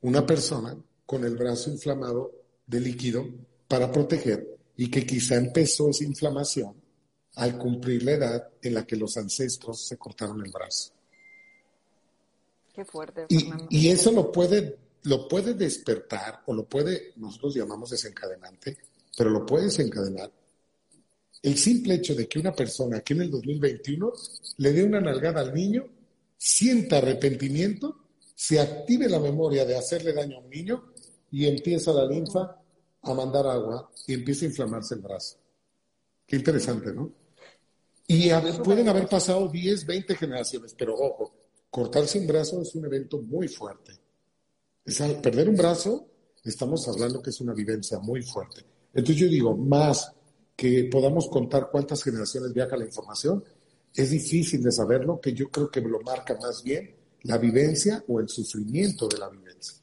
una 0.02 0.26
persona 0.26 0.78
con 1.06 1.24
el 1.26 1.36
brazo 1.36 1.70
inflamado 1.70 2.32
de 2.66 2.80
líquido 2.80 3.28
para 3.68 3.92
proteger 3.92 4.58
y 4.78 4.90
que 4.90 5.06
quizá 5.06 5.36
empezó 5.36 5.90
esa 5.90 6.04
inflamación 6.04 6.74
al 7.36 7.58
cumplir 7.58 8.04
la 8.04 8.12
edad 8.12 8.50
en 8.62 8.74
la 8.74 8.86
que 8.86 8.96
los 8.96 9.18
ancestros 9.18 9.88
se 9.88 9.98
cortaron 9.98 10.44
el 10.46 10.52
brazo. 10.52 10.92
Qué 12.74 12.86
fuerte. 12.86 13.26
Y, 13.30 13.90
eso 13.90 14.12
lo 14.12 14.32
puede, 14.32 14.78
lo 15.04 15.28
puede 15.28 15.54
despertar 15.54 16.42
o 16.46 16.54
lo 16.54 16.66
puede, 16.66 17.14
nosotros 17.18 17.56
llamamos 17.56 17.90
desencadenante, 17.90 18.78
pero 19.18 19.30
lo 19.30 19.46
puede 19.46 19.66
desencadenar 19.66 20.32
el 21.42 21.58
simple 21.58 21.96
hecho 21.96 22.14
de 22.14 22.28
que 22.28 22.40
una 22.40 22.54
persona 22.54 22.98
aquí 22.98 23.14
en 23.14 23.22
el 23.22 23.32
2021 23.32 24.14
le 24.58 24.74
dé 24.74 24.84
una 24.84 25.02
nalgada 25.02 25.42
al 25.42 25.54
niño, 25.54 25.86
sienta 26.44 26.98
arrepentimiento, 26.98 27.98
se 28.34 28.60
active 28.60 29.08
la 29.08 29.20
memoria 29.20 29.64
de 29.64 29.78
hacerle 29.78 30.12
daño 30.12 30.38
a 30.38 30.40
un 30.40 30.50
niño 30.50 30.92
y 31.30 31.46
empieza 31.46 31.94
la 31.94 32.04
linfa 32.04 32.60
a 33.04 33.14
mandar 33.14 33.46
agua 33.46 33.92
y 34.08 34.16
empieza 34.16 34.46
a 34.46 34.48
inflamarse 34.48 34.96
el 34.96 35.02
brazo. 35.02 35.38
Qué 36.26 36.38
interesante, 36.38 36.92
¿no? 36.94 37.12
Y 38.08 38.32
pueden 38.64 38.90
haber 38.90 39.08
pasado 39.08 39.50
10, 39.50 39.86
20 39.86 40.16
generaciones, 40.16 40.74
pero 40.76 40.96
ojo, 40.96 41.32
cortarse 41.70 42.18
un 42.18 42.26
brazo 42.26 42.60
es 42.60 42.74
un 42.74 42.86
evento 42.86 43.22
muy 43.22 43.48
fuerte. 43.48 43.94
perder 45.22 45.48
un 45.48 45.56
brazo, 45.56 46.08
estamos 46.44 46.88
hablando 46.88 47.22
que 47.22 47.30
es 47.30 47.40
una 47.40 47.54
vivencia 47.54 48.00
muy 48.00 48.24
fuerte. 48.24 48.66
Entonces 48.96 49.16
yo 49.16 49.28
digo, 49.28 49.56
más 49.56 50.12
que 50.56 50.90
podamos 50.92 51.30
contar 51.30 51.70
cuántas 51.72 52.04
generaciones 52.04 52.52
viaja 52.52 52.76
la 52.76 52.86
información, 52.86 53.44
es 53.94 54.10
difícil 54.12 54.64
de 54.64 54.72
saberlo, 54.72 55.20
que 55.20 55.34
yo 55.34 55.50
creo 55.50 55.70
que 55.70 55.82
lo 55.82 56.00
marca 56.02 56.38
más 56.42 56.64
bien 56.64 56.96
la 57.24 57.38
vivencia 57.38 58.04
o 58.08 58.20
el 58.20 58.30
sufrimiento 58.30 59.08
de 59.08 59.18
la 59.18 59.30
vivencia. 59.30 59.82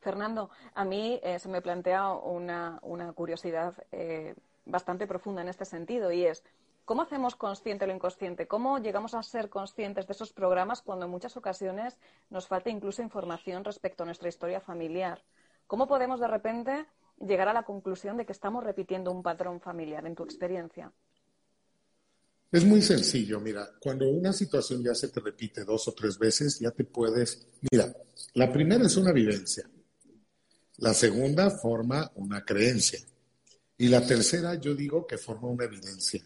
Fernando, 0.00 0.50
a 0.74 0.84
mí 0.84 1.20
eh, 1.22 1.38
se 1.38 1.48
me 1.48 1.62
plantea 1.62 2.12
una, 2.12 2.80
curiosidad 3.14 3.74
eh, 3.90 4.34
bastante 4.64 5.06
profunda 5.06 5.42
en 5.42 5.48
este 5.48 5.64
sentido 5.64 6.12
y 6.12 6.24
es 6.24 6.42
¿cómo 6.84 7.02
hacemos 7.02 7.36
consciente 7.36 7.86
lo 7.86 7.94
inconsciente? 7.94 8.46
¿Cómo 8.46 8.78
llegamos 8.78 9.14
a 9.14 9.22
ser 9.22 9.48
conscientes 9.48 10.06
de 10.06 10.12
esos 10.12 10.32
programas 10.32 10.82
cuando 10.82 11.06
en 11.06 11.10
muchas 11.10 11.36
ocasiones 11.36 11.98
nos 12.30 12.46
falta 12.46 12.70
incluso 12.70 13.02
información 13.02 13.64
respecto 13.64 14.02
a 14.02 14.06
nuestra 14.06 14.28
historia 14.28 14.60
familiar? 14.60 15.22
¿Cómo 15.66 15.86
podemos 15.86 16.20
de 16.20 16.28
repente 16.28 16.86
llegar 17.18 17.48
a 17.48 17.54
la 17.54 17.64
conclusión 17.64 18.16
de 18.16 18.26
que 18.26 18.32
estamos 18.32 18.64
repitiendo 18.64 19.10
un 19.10 19.22
patrón 19.22 19.60
familiar 19.60 20.06
en 20.06 20.14
tu 20.14 20.24
experiencia? 20.24 20.92
Es 22.50 22.64
muy 22.64 22.82
sencillo, 22.82 23.40
mira, 23.40 23.68
cuando 23.80 24.08
una 24.08 24.32
situación 24.32 24.82
ya 24.82 24.94
se 24.94 25.08
te 25.08 25.20
repite 25.20 25.64
dos 25.64 25.88
o 25.88 25.92
tres 25.92 26.18
veces, 26.18 26.60
ya 26.60 26.70
te 26.70 26.84
puedes, 26.84 27.46
mira, 27.70 27.92
la 28.34 28.52
primera 28.52 28.86
es 28.86 28.96
una 28.96 29.12
vivencia, 29.12 29.68
la 30.76 30.94
segunda 30.94 31.50
forma 31.50 32.12
una 32.14 32.44
creencia, 32.44 33.00
y 33.76 33.88
la 33.88 34.06
tercera, 34.06 34.54
yo 34.54 34.74
digo 34.74 35.06
que 35.06 35.18
forma 35.18 35.48
una 35.48 35.64
evidencia. 35.64 36.22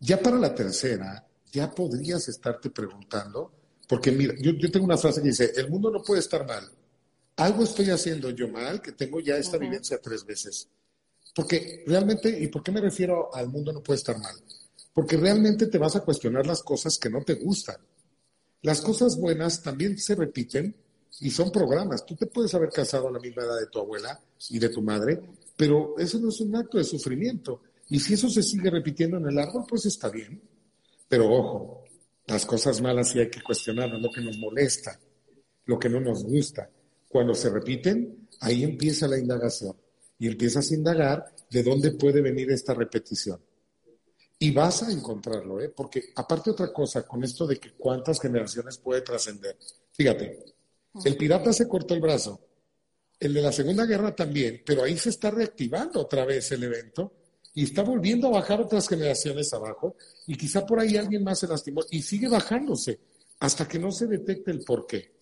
Ya 0.00 0.20
para 0.20 0.38
la 0.38 0.54
tercera, 0.54 1.26
ya 1.52 1.70
podrías 1.70 2.26
estarte 2.28 2.70
preguntando, 2.70 3.52
porque 3.88 4.10
mira, 4.10 4.34
yo, 4.40 4.70
tengo 4.70 4.86
una 4.86 4.96
frase 4.96 5.20
que 5.20 5.28
dice, 5.28 5.52
el 5.56 5.68
mundo 5.68 5.90
no 5.90 6.02
puede 6.02 6.20
estar 6.20 6.46
mal. 6.46 6.68
Algo 7.36 7.64
estoy 7.64 7.90
haciendo 7.90 8.30
yo 8.30 8.48
mal, 8.48 8.80
que 8.80 8.92
tengo 8.92 9.20
ya 9.20 9.36
esta 9.36 9.58
vivencia 9.58 10.00
tres 10.00 10.24
veces. 10.24 10.68
Porque 11.34 11.84
realmente, 11.86 12.28
¿y 12.30 12.48
por 12.48 12.62
qué 12.62 12.72
me 12.72 12.80
refiero 12.80 13.34
al 13.34 13.48
mundo 13.48 13.72
no 13.72 13.82
puede 13.82 13.98
estar 13.98 14.18
mal? 14.18 14.34
Porque 14.94 15.16
realmente 15.18 15.66
te 15.66 15.76
vas 15.76 15.96
a 15.96 16.00
cuestionar 16.04 16.46
las 16.46 16.62
cosas 16.62 16.98
que 16.98 17.10
no 17.10 17.22
te 17.22 17.34
gustan. 17.34 17.76
Las 18.62 18.80
cosas 18.80 19.18
buenas 19.18 19.62
también 19.62 19.98
se 19.98 20.14
repiten 20.14 20.74
y 21.20 21.30
son 21.30 21.50
programas. 21.50 22.06
Tú 22.06 22.16
te 22.16 22.26
puedes 22.26 22.54
haber 22.54 22.70
casado 22.70 23.08
a 23.08 23.12
la 23.12 23.18
misma 23.18 23.42
edad 23.42 23.58
de 23.60 23.66
tu 23.66 23.78
abuela 23.78 24.18
y 24.48 24.58
de 24.58 24.68
tu 24.70 24.80
madre, 24.80 25.20
pero 25.56 25.98
eso 25.98 26.18
no 26.18 26.30
es 26.30 26.40
un 26.40 26.56
acto 26.56 26.78
de 26.78 26.84
sufrimiento. 26.84 27.60
Y 27.90 28.00
si 28.00 28.14
eso 28.14 28.28
se 28.30 28.42
sigue 28.42 28.70
repitiendo 28.70 29.18
en 29.18 29.26
el 29.28 29.38
árbol, 29.38 29.64
pues 29.68 29.84
está 29.86 30.08
bien. 30.08 30.40
Pero 31.08 31.30
ojo, 31.30 31.84
Las 32.26 32.46
cosas 32.46 32.80
malas 32.80 33.10
sí 33.10 33.18
hay 33.20 33.28
que 33.28 33.42
cuestionarlas, 33.42 34.00
lo 34.00 34.10
que 34.10 34.22
nos 34.22 34.38
molesta, 34.38 34.98
lo 35.66 35.78
que 35.78 35.90
no 35.90 36.00
nos 36.00 36.24
gusta. 36.24 36.70
Cuando 37.06 37.34
se 37.34 37.50
repiten, 37.50 38.28
ahí 38.40 38.64
empieza 38.64 39.06
la 39.06 39.18
indagación. 39.18 39.76
Y 40.18 40.28
empiezas 40.28 40.70
a 40.70 40.74
indagar 40.74 41.24
de 41.50 41.62
dónde 41.62 41.90
puede 41.92 42.22
venir 42.22 42.50
esta 42.50 42.72
repetición. 42.72 43.38
Y 44.44 44.50
vas 44.50 44.82
a 44.82 44.92
encontrarlo, 44.92 45.58
¿eh? 45.58 45.70
porque 45.70 46.12
aparte 46.16 46.50
otra 46.50 46.70
cosa, 46.70 47.06
con 47.06 47.24
esto 47.24 47.46
de 47.46 47.58
que 47.58 47.72
cuántas 47.72 48.20
generaciones 48.20 48.76
puede 48.76 49.00
trascender. 49.00 49.56
Fíjate, 49.90 50.44
el 51.02 51.16
pirata 51.16 51.50
se 51.50 51.66
cortó 51.66 51.94
el 51.94 52.02
brazo, 52.02 52.38
el 53.18 53.32
de 53.32 53.40
la 53.40 53.50
Segunda 53.50 53.86
Guerra 53.86 54.14
también, 54.14 54.62
pero 54.66 54.82
ahí 54.82 54.98
se 54.98 55.08
está 55.08 55.30
reactivando 55.30 56.02
otra 56.02 56.26
vez 56.26 56.52
el 56.52 56.62
evento 56.62 57.14
y 57.54 57.64
está 57.64 57.82
volviendo 57.82 58.28
a 58.28 58.32
bajar 58.32 58.60
otras 58.60 58.86
generaciones 58.86 59.50
abajo 59.54 59.96
y 60.26 60.36
quizá 60.36 60.66
por 60.66 60.78
ahí 60.78 60.98
alguien 60.98 61.24
más 61.24 61.38
se 61.38 61.48
lastimó 61.48 61.80
y 61.90 62.02
sigue 62.02 62.28
bajándose 62.28 63.00
hasta 63.40 63.66
que 63.66 63.78
no 63.78 63.90
se 63.90 64.06
detecte 64.06 64.50
el 64.50 64.60
por 64.60 64.86
qué. 64.86 65.14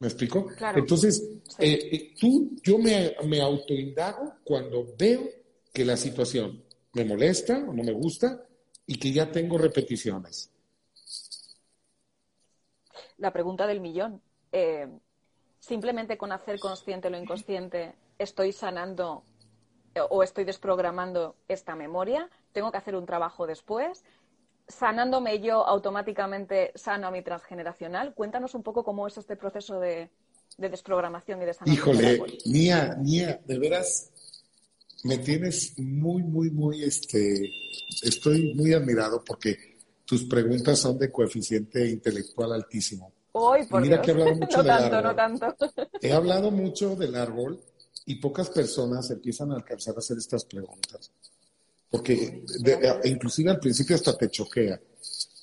¿Me 0.00 0.08
explico? 0.08 0.48
Entonces, 0.74 1.22
eh, 1.56 1.88
eh, 1.92 2.14
tú, 2.18 2.56
yo 2.64 2.78
me, 2.78 3.14
me 3.28 3.40
autoindago 3.40 4.38
cuando 4.42 4.92
veo 4.98 5.22
que 5.72 5.84
la 5.84 5.96
situación 5.96 6.64
me 6.94 7.04
molesta 7.04 7.58
o 7.58 7.72
no 7.72 7.82
me 7.82 7.92
gusta 7.92 8.44
y 8.86 8.98
que 8.98 9.12
ya 9.12 9.30
tengo 9.30 9.58
repeticiones. 9.58 10.50
La 13.18 13.32
pregunta 13.32 13.66
del 13.66 13.80
millón. 13.80 14.20
Eh, 14.50 14.88
simplemente 15.60 16.18
con 16.18 16.32
hacer 16.32 16.58
consciente 16.58 17.08
lo 17.08 17.16
inconsciente, 17.16 17.94
estoy 18.18 18.52
sanando 18.52 19.24
o 20.10 20.22
estoy 20.22 20.44
desprogramando 20.44 21.36
esta 21.48 21.74
memoria, 21.74 22.28
tengo 22.52 22.70
que 22.70 22.78
hacer 22.78 22.96
un 22.96 23.06
trabajo 23.06 23.46
después. 23.46 24.04
Sanándome 24.68 25.40
yo 25.40 25.66
automáticamente 25.66 26.72
sano 26.74 27.08
a 27.08 27.10
mi 27.10 27.22
transgeneracional. 27.22 28.14
Cuéntanos 28.14 28.54
un 28.54 28.62
poco 28.62 28.84
cómo 28.84 29.06
es 29.06 29.18
este 29.18 29.36
proceso 29.36 29.80
de, 29.80 30.10
desprogramación 30.56 31.42
y 31.42 31.46
de 31.46 31.54
sanación. 31.54 31.76
Híjole, 31.76 32.22
Nia, 32.46 32.94
Nia, 32.94 33.40
de 33.44 33.58
veras, 33.58 34.11
me 35.04 35.18
tienes 35.18 35.78
muy, 35.78 36.22
muy, 36.22 36.50
muy, 36.50 36.82
este, 36.84 37.50
estoy 38.02 38.54
muy 38.54 38.72
admirado 38.72 39.22
porque 39.24 39.78
tus 40.04 40.24
preguntas 40.24 40.78
son 40.78 40.98
de 40.98 41.10
coeficiente 41.10 41.88
intelectual 41.88 42.52
altísimo. 42.52 43.12
Hoy, 43.32 43.64
por 43.66 43.80
Mira 43.82 44.00
que 44.02 44.10
he 44.10 44.14
hablado 44.14 44.34
mucho 44.36 44.58
no 44.58 44.62
del 44.64 44.72
tanto, 44.72 44.96
árbol. 44.96 45.02
no 45.02 45.16
tanto. 45.16 45.56
He 46.00 46.12
hablado 46.12 46.50
mucho 46.50 46.94
del 46.96 47.14
árbol 47.14 47.60
y 48.06 48.16
pocas 48.16 48.50
personas 48.50 49.10
empiezan 49.10 49.52
a 49.52 49.56
alcanzar 49.56 49.94
a 49.96 49.98
hacer 49.98 50.18
estas 50.18 50.44
preguntas. 50.44 51.10
Porque 51.90 52.42
de- 52.60 53.00
inclusive 53.04 53.50
al 53.50 53.60
principio 53.60 53.96
hasta 53.96 54.16
te 54.16 54.28
choquea. 54.28 54.80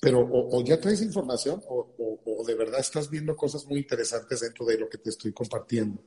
Pero 0.00 0.20
o, 0.20 0.58
o 0.58 0.64
ya 0.64 0.80
traes 0.80 1.02
información 1.02 1.62
o, 1.68 1.94
o- 1.98 2.20
o 2.40 2.44
de 2.44 2.54
verdad 2.54 2.80
estás 2.80 3.10
viendo 3.10 3.34
cosas 3.36 3.66
muy 3.66 3.80
interesantes 3.80 4.40
dentro 4.40 4.64
de 4.66 4.78
lo 4.78 4.88
que 4.88 4.98
te 4.98 5.10
estoy 5.10 5.32
compartiendo. 5.32 6.00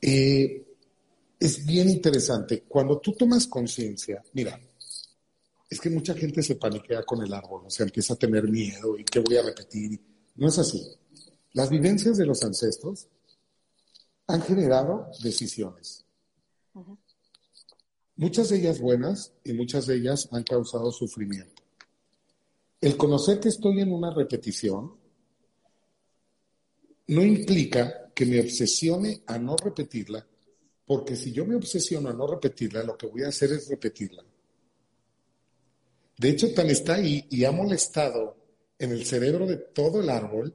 Eh, 0.00 0.64
es 1.38 1.64
bien 1.66 1.88
interesante. 1.88 2.64
Cuando 2.68 2.98
tú 2.98 3.12
tomas 3.12 3.46
conciencia, 3.46 4.22
mira, 4.32 4.58
es 5.68 5.80
que 5.80 5.90
mucha 5.90 6.14
gente 6.14 6.42
se 6.42 6.56
paniquea 6.56 7.02
con 7.02 7.22
el 7.22 7.32
árbol, 7.32 7.64
o 7.66 7.70
sea, 7.70 7.84
empieza 7.84 8.14
a 8.14 8.18
tener 8.18 8.44
miedo 8.48 8.98
y 8.98 9.04
qué 9.04 9.20
voy 9.20 9.36
a 9.36 9.42
repetir. 9.42 10.00
No 10.36 10.48
es 10.48 10.58
así. 10.58 10.82
Las 11.52 11.70
vivencias 11.70 12.16
de 12.16 12.26
los 12.26 12.42
ancestros 12.42 13.08
han 14.26 14.42
generado 14.42 15.10
decisiones. 15.22 16.04
Muchas 18.16 18.48
de 18.48 18.58
ellas 18.58 18.80
buenas 18.80 19.32
y 19.44 19.52
muchas 19.52 19.86
de 19.86 19.96
ellas 19.96 20.28
han 20.32 20.42
causado 20.42 20.90
sufrimiento. 20.90 21.62
El 22.80 22.96
conocer 22.96 23.40
que 23.40 23.48
estoy 23.48 23.80
en 23.80 23.92
una 23.92 24.12
repetición 24.12 24.94
no 27.08 27.22
implica 27.22 28.12
que 28.14 28.26
me 28.26 28.40
obsesione 28.40 29.22
a 29.26 29.38
no 29.38 29.56
repetirla, 29.56 30.26
porque 30.86 31.16
si 31.16 31.32
yo 31.32 31.44
me 31.44 31.56
obsesiono 31.56 32.08
a 32.08 32.12
no 32.12 32.26
repetirla, 32.26 32.84
lo 32.84 32.96
que 32.96 33.08
voy 33.08 33.22
a 33.24 33.28
hacer 33.28 33.52
es 33.52 33.68
repetirla. 33.68 34.24
De 36.16 36.28
hecho, 36.30 36.54
tan 36.54 36.70
está 36.70 36.94
ahí 36.94 37.26
y 37.28 37.44
ha 37.44 37.52
molestado 37.52 38.36
en 38.78 38.92
el 38.92 39.04
cerebro 39.04 39.46
de 39.46 39.56
todo 39.56 40.00
el 40.00 40.08
árbol, 40.08 40.54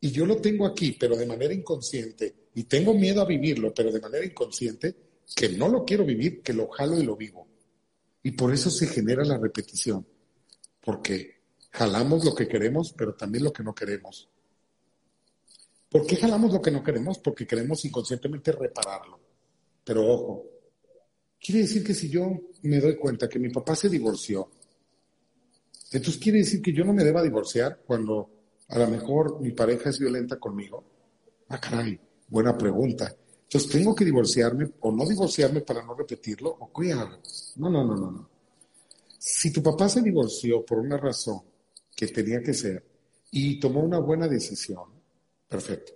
y 0.00 0.10
yo 0.10 0.24
lo 0.24 0.36
tengo 0.36 0.66
aquí, 0.66 0.92
pero 0.92 1.16
de 1.16 1.26
manera 1.26 1.52
inconsciente, 1.52 2.34
y 2.54 2.64
tengo 2.64 2.94
miedo 2.94 3.20
a 3.20 3.26
vivirlo, 3.26 3.74
pero 3.74 3.90
de 3.90 4.00
manera 4.00 4.24
inconsciente, 4.24 4.94
que 5.34 5.48
no 5.48 5.68
lo 5.68 5.84
quiero 5.84 6.04
vivir, 6.04 6.42
que 6.42 6.52
lo 6.52 6.68
jalo 6.68 6.98
y 6.98 7.02
lo 7.02 7.16
vivo. 7.16 7.48
Y 8.22 8.32
por 8.32 8.52
eso 8.52 8.70
se 8.70 8.86
genera 8.86 9.24
la 9.24 9.38
repetición, 9.38 10.06
porque 10.80 11.40
jalamos 11.70 12.24
lo 12.24 12.34
que 12.34 12.46
queremos, 12.46 12.94
pero 12.96 13.14
también 13.14 13.44
lo 13.44 13.52
que 13.52 13.64
no 13.64 13.74
queremos. 13.74 14.28
¿Por 15.88 16.06
qué 16.06 16.16
jalamos 16.16 16.52
lo 16.52 16.62
que 16.62 16.70
no 16.70 16.84
queremos? 16.84 17.18
Porque 17.18 17.46
queremos 17.46 17.84
inconscientemente 17.84 18.52
repararlo. 18.52 19.25
Pero 19.86 20.04
ojo, 20.04 20.44
quiere 21.40 21.60
decir 21.60 21.84
que 21.84 21.94
si 21.94 22.10
yo 22.10 22.28
me 22.62 22.80
doy 22.80 22.96
cuenta 22.96 23.28
que 23.28 23.38
mi 23.38 23.50
papá 23.50 23.76
se 23.76 23.88
divorció, 23.88 24.50
entonces 25.92 26.20
quiere 26.20 26.38
decir 26.38 26.60
que 26.60 26.72
yo 26.72 26.84
no 26.84 26.92
me 26.92 27.04
deba 27.04 27.22
divorciar 27.22 27.82
cuando 27.86 28.28
a 28.66 28.78
lo 28.80 28.88
mejor 28.88 29.40
mi 29.40 29.52
pareja 29.52 29.90
es 29.90 30.00
violenta 30.00 30.40
conmigo. 30.40 30.82
Ah, 31.50 31.60
caray, 31.60 32.00
buena 32.26 32.58
pregunta. 32.58 33.14
Entonces, 33.44 33.70
¿tengo 33.70 33.94
que 33.94 34.04
divorciarme 34.04 34.68
o 34.80 34.90
no 34.90 35.06
divorciarme 35.06 35.60
para 35.60 35.84
no 35.84 35.94
repetirlo? 35.94 36.50
¿O 36.50 36.72
qué 36.72 36.92
hago? 36.92 37.20
No, 37.54 37.70
no, 37.70 37.84
no, 37.84 37.94
no, 37.94 38.10
no. 38.10 38.30
Si 39.16 39.52
tu 39.52 39.62
papá 39.62 39.88
se 39.88 40.02
divorció 40.02 40.64
por 40.64 40.80
una 40.80 40.96
razón 40.96 41.42
que 41.94 42.08
tenía 42.08 42.42
que 42.42 42.54
ser 42.54 42.84
y 43.30 43.60
tomó 43.60 43.84
una 43.84 44.00
buena 44.00 44.26
decisión, 44.26 44.90
perfecto. 45.48 45.92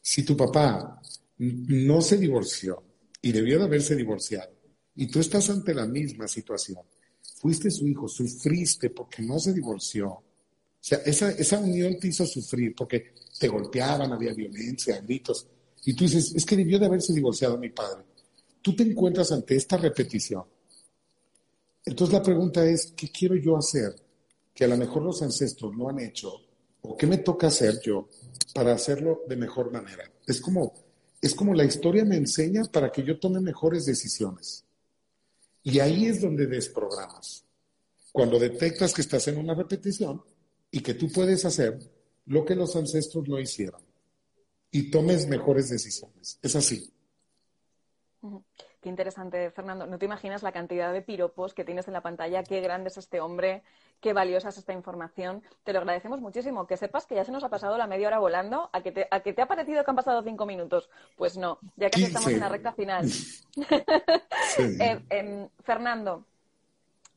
Si 0.00 0.22
tu 0.22 0.36
papá 0.36 1.02
no 1.38 2.00
se 2.00 2.18
divorció 2.18 2.91
y 3.22 3.32
debió 3.32 3.58
de 3.58 3.64
haberse 3.64 3.96
divorciado 3.96 4.52
y 4.94 5.06
tú 5.06 5.20
estás 5.20 5.48
ante 5.50 5.74
la 5.74 5.86
misma 5.86 6.28
situación, 6.28 6.78
fuiste 7.40 7.70
su 7.70 7.86
hijo, 7.86 8.08
sufriste 8.08 8.90
porque 8.90 9.22
no 9.22 9.38
se 9.38 9.52
divorció. 9.52 10.08
O 10.08 10.24
sea, 10.84 10.98
esa, 10.98 11.30
esa 11.30 11.58
unión 11.60 11.98
te 11.98 12.08
hizo 12.08 12.26
sufrir 12.26 12.74
porque 12.76 13.14
te 13.38 13.48
golpeaban, 13.48 14.12
había 14.12 14.34
violencia, 14.34 15.00
gritos. 15.00 15.46
Y 15.84 15.94
tú 15.94 16.04
dices, 16.04 16.34
es 16.34 16.44
que 16.44 16.56
debió 16.56 16.78
de 16.78 16.86
haberse 16.86 17.12
divorciado 17.12 17.56
mi 17.56 17.70
padre. 17.70 18.04
Tú 18.60 18.76
te 18.76 18.82
encuentras 18.82 19.32
ante 19.32 19.56
esta 19.56 19.76
repetición. 19.76 20.44
Entonces 21.84 22.12
la 22.12 22.22
pregunta 22.22 22.64
es, 22.64 22.92
¿qué 22.96 23.10
quiero 23.10 23.34
yo 23.36 23.56
hacer 23.56 23.94
que 24.54 24.64
a 24.64 24.68
lo 24.68 24.76
mejor 24.76 25.02
los 25.02 25.22
ancestros 25.22 25.74
no 25.76 25.88
han 25.88 26.00
hecho? 26.00 26.32
¿O 26.82 26.96
qué 26.96 27.06
me 27.06 27.18
toca 27.18 27.46
hacer 27.46 27.80
yo 27.80 28.08
para 28.54 28.72
hacerlo 28.72 29.22
de 29.28 29.36
mejor 29.36 29.72
manera? 29.72 30.04
Es 30.26 30.40
como, 30.40 30.72
es 31.22 31.36
como 31.36 31.54
la 31.54 31.64
historia 31.64 32.04
me 32.04 32.16
enseña 32.16 32.64
para 32.64 32.90
que 32.90 33.04
yo 33.04 33.18
tome 33.18 33.40
mejores 33.40 33.86
decisiones. 33.86 34.64
Y 35.62 35.78
ahí 35.78 36.06
es 36.06 36.20
donde 36.20 36.48
desprogramas. 36.48 37.44
Cuando 38.10 38.40
detectas 38.40 38.92
que 38.92 39.02
estás 39.02 39.28
en 39.28 39.38
una 39.38 39.54
repetición 39.54 40.20
y 40.70 40.80
que 40.80 40.94
tú 40.94 41.10
puedes 41.12 41.44
hacer 41.44 41.78
lo 42.26 42.44
que 42.44 42.56
los 42.56 42.74
ancestros 42.74 43.26
no 43.28 43.38
hicieron 43.38 43.80
y 44.72 44.90
tomes 44.90 45.28
mejores 45.28 45.70
decisiones. 45.70 46.40
Es 46.42 46.56
así. 46.56 46.92
Qué 48.82 48.88
interesante, 48.88 49.52
Fernando. 49.52 49.86
No 49.86 49.96
te 49.96 50.06
imaginas 50.06 50.42
la 50.42 50.50
cantidad 50.50 50.92
de 50.92 51.02
piropos 51.02 51.54
que 51.54 51.64
tienes 51.64 51.86
en 51.86 51.92
la 51.92 52.00
pantalla, 52.00 52.42
qué 52.42 52.60
grande 52.60 52.88
es 52.88 52.96
este 52.96 53.20
hombre, 53.20 53.62
qué 54.00 54.12
valiosa 54.12 54.48
es 54.48 54.58
esta 54.58 54.72
información. 54.72 55.40
Te 55.62 55.72
lo 55.72 55.78
agradecemos 55.78 56.20
muchísimo. 56.20 56.66
Que 56.66 56.76
sepas 56.76 57.06
que 57.06 57.14
ya 57.14 57.24
se 57.24 57.30
nos 57.30 57.44
ha 57.44 57.48
pasado 57.48 57.78
la 57.78 57.86
media 57.86 58.08
hora 58.08 58.18
volando. 58.18 58.70
¿A 58.72 58.82
que 58.82 58.90
te, 58.90 59.06
a 59.08 59.20
que 59.20 59.32
te 59.34 59.40
ha 59.40 59.46
parecido 59.46 59.84
que 59.84 59.90
han 59.92 59.96
pasado 59.96 60.20
cinco 60.24 60.46
minutos? 60.46 60.90
Pues 61.16 61.36
no, 61.36 61.60
ya 61.76 61.90
casi 61.90 62.06
estamos 62.06 62.26
en 62.30 62.40
la 62.40 62.48
recta 62.48 62.72
final. 62.72 63.08
Sí. 64.56 64.78
Eh, 64.80 65.00
em, 65.10 65.48
Fernando, 65.60 66.24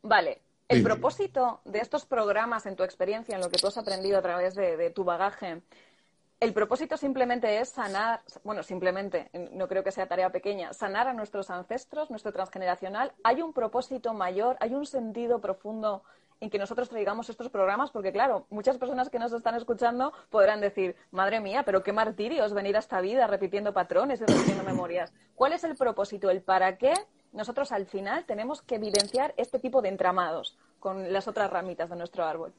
vale. 0.03 0.41
El 0.67 0.83
propósito 0.83 1.61
de 1.65 1.79
estos 1.79 2.05
programas, 2.05 2.65
en 2.65 2.75
tu 2.75 2.83
experiencia, 2.83 3.35
en 3.35 3.41
lo 3.41 3.49
que 3.49 3.57
tú 3.57 3.67
has 3.67 3.77
aprendido 3.77 4.17
a 4.17 4.21
través 4.21 4.55
de, 4.55 4.77
de 4.77 4.89
tu 4.89 5.03
bagaje, 5.03 5.61
el 6.39 6.53
propósito 6.53 6.97
simplemente 6.97 7.59
es 7.59 7.69
sanar, 7.69 8.21
bueno, 8.43 8.61
simplemente, 8.61 9.29
no 9.53 9.67
creo 9.67 9.83
que 9.83 9.91
sea 9.91 10.07
tarea 10.07 10.31
pequeña, 10.31 10.73
sanar 10.73 11.07
a 11.07 11.13
nuestros 11.13 11.49
ancestros, 11.49 12.09
nuestro 12.09 12.33
transgeneracional. 12.33 13.13
¿Hay 13.23 13.41
un 13.41 13.53
propósito 13.53 14.13
mayor, 14.13 14.57
hay 14.59 14.73
un 14.73 14.85
sentido 14.85 15.39
profundo 15.39 16.03
en 16.41 16.49
que 16.49 16.59
nosotros 16.59 16.89
traigamos 16.89 17.29
estos 17.29 17.49
programas? 17.49 17.91
Porque, 17.91 18.11
claro, 18.11 18.45
muchas 18.49 18.77
personas 18.77 19.09
que 19.09 19.17
nos 19.17 19.31
están 19.31 19.55
escuchando 19.55 20.11
podrán 20.29 20.59
decir, 20.59 20.95
madre 21.11 21.39
mía, 21.39 21.63
pero 21.63 21.83
qué 21.83 21.93
martirios 21.93 22.53
venir 22.53 22.75
a 22.75 22.79
esta 22.79 22.99
vida 22.99 23.27
repitiendo 23.27 23.73
patrones 23.73 24.19
y 24.19 24.25
repitiendo 24.25 24.63
memorias. 24.63 25.13
¿Cuál 25.35 25.53
es 25.53 25.63
el 25.63 25.75
propósito, 25.75 26.29
el 26.29 26.41
para 26.41 26.77
qué 26.77 26.93
nosotros 27.31 27.71
al 27.71 27.85
final 27.85 28.25
tenemos 28.25 28.61
que 28.61 28.75
evidenciar 28.75 29.33
este 29.37 29.59
tipo 29.59 29.81
de 29.81 29.89
entramados 29.89 30.57
con 30.79 31.13
las 31.13 31.27
otras 31.29 31.49
ramitas 31.49 31.89
de 31.89 31.95
nuestro 31.95 32.25
árbol? 32.25 32.53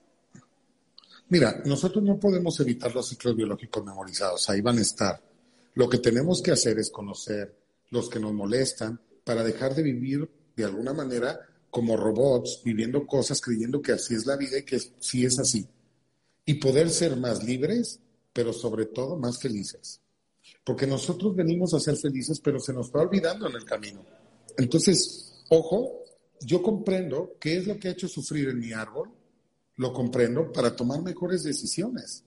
Mira, 1.29 1.63
nosotros 1.65 2.05
no 2.05 2.19
podemos 2.21 2.59
evitar 2.61 2.95
los 2.95 3.09
ciclos 3.09 3.35
biológicos 3.35 3.85
memorizados, 3.85 4.49
ahí 4.49 4.61
van 4.61 4.79
a 4.79 4.83
estar. 4.83 5.21
Lo 5.75 5.89
que 5.89 5.99
tenemos 5.99 6.41
que 6.41 6.53
hacer 6.53 6.79
es 6.79 6.91
conocer 6.91 7.55
los 7.91 8.09
que 8.09 8.21
nos 8.21 8.33
molestan 8.33 9.01
para 9.25 9.43
dejar 9.43 9.75
de 9.75 9.83
vivir 9.83 10.29
de 10.55 10.65
alguna 10.65 10.93
manera 10.93 11.39
como 11.69 11.97
robots, 11.97 12.63
viviendo 12.65 13.07
cosas, 13.07 13.41
creyendo 13.41 13.83
que 13.83 13.93
así 13.93 14.15
es 14.15 14.25
la 14.25 14.37
vida 14.37 14.59
y 14.59 14.63
que 14.63 14.79
sí 14.79 15.25
es 15.25 15.39
así. 15.39 15.67
Y 16.45 16.55
poder 16.55 16.91
ser 16.91 17.17
más 17.17 17.45
libres, 17.45 17.99
pero 18.33 18.53
sobre 18.53 18.87
todo 18.87 19.17
más 19.17 19.39
felices. 19.39 20.01
Porque 20.65 20.87
nosotros 20.87 21.35
venimos 21.35 21.75
a 21.75 21.81
ser 21.81 21.97
felices, 21.97 22.41
pero 22.41 22.61
se 22.61 22.73
nos 22.73 22.91
va 22.91 23.03
olvidando 23.03 23.49
en 23.49 23.57
el 23.57 23.65
camino. 23.65 24.05
Entonces, 24.57 25.43
ojo, 25.51 26.05
yo 26.41 26.63
comprendo 26.63 27.35
qué 27.41 27.59
es 27.59 27.67
lo 27.67 27.79
que 27.79 27.89
ha 27.89 27.93
hecho 27.93 28.09
sufrir 28.09 28.49
en 28.49 28.61
mi 28.61 28.73
árbol, 28.73 29.11
lo 29.77 29.93
comprendo 29.93 30.53
para 30.53 30.75
tomar 30.75 31.03
mejores 31.03 31.43
decisiones. 31.43 32.25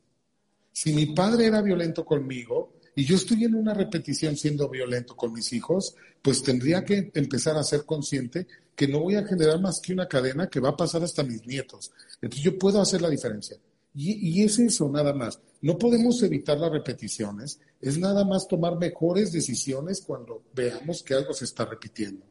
Si 0.72 0.94
mi 0.94 1.08
padre 1.08 1.48
era 1.48 1.62
violento 1.62 2.06
conmigo 2.06 2.74
y 2.96 3.06
yo 3.06 3.16
estoy 3.16 3.46
en 3.46 3.56
una 3.56 3.74
repetición 3.74 4.38
siendo 4.38 4.70
violento 4.70 5.16
con 5.16 5.34
mis 5.34 5.52
hijos, 5.54 5.96
pues 6.22 6.44
tendría 6.44 6.84
que 6.84 7.12
empezar 7.14 7.58
a 7.58 7.64
ser 7.64 7.86
consciente 7.86 8.48
que 8.76 8.88
no 8.88 9.00
voy 9.00 9.16
a 9.16 9.26
generar 9.26 9.60
más 9.60 9.80
que 9.80 9.94
una 9.94 10.08
cadena 10.08 10.48
que 10.48 10.60
va 10.60 10.70
a 10.70 10.78
pasar 10.78 11.04
hasta 11.04 11.24
mis 11.24 11.46
nietos. 11.46 11.92
Entonces 12.22 12.44
yo 12.44 12.58
puedo 12.58 12.82
hacer 12.82 13.02
la 13.02 13.10
diferencia. 13.10 13.58
Y, 13.94 14.30
y, 14.30 14.44
es 14.44 14.60
eso, 14.60 14.90
nada 14.90 15.14
más. 15.14 15.40
No 15.62 15.78
podemos 15.78 16.22
evitar 16.24 16.58
las 16.60 16.72
repeticiones, 16.72 17.60
es 17.82 17.98
nada 17.98 18.24
más 18.24 18.48
tomar 18.48 18.78
mejores 18.78 19.32
decisiones 19.32 20.02
cuando 20.02 20.44
veamos 20.54 21.04
que 21.04 21.16
algo 21.16 21.34
se 21.34 21.46
está 21.46 21.66
repitiendo. 21.66 22.26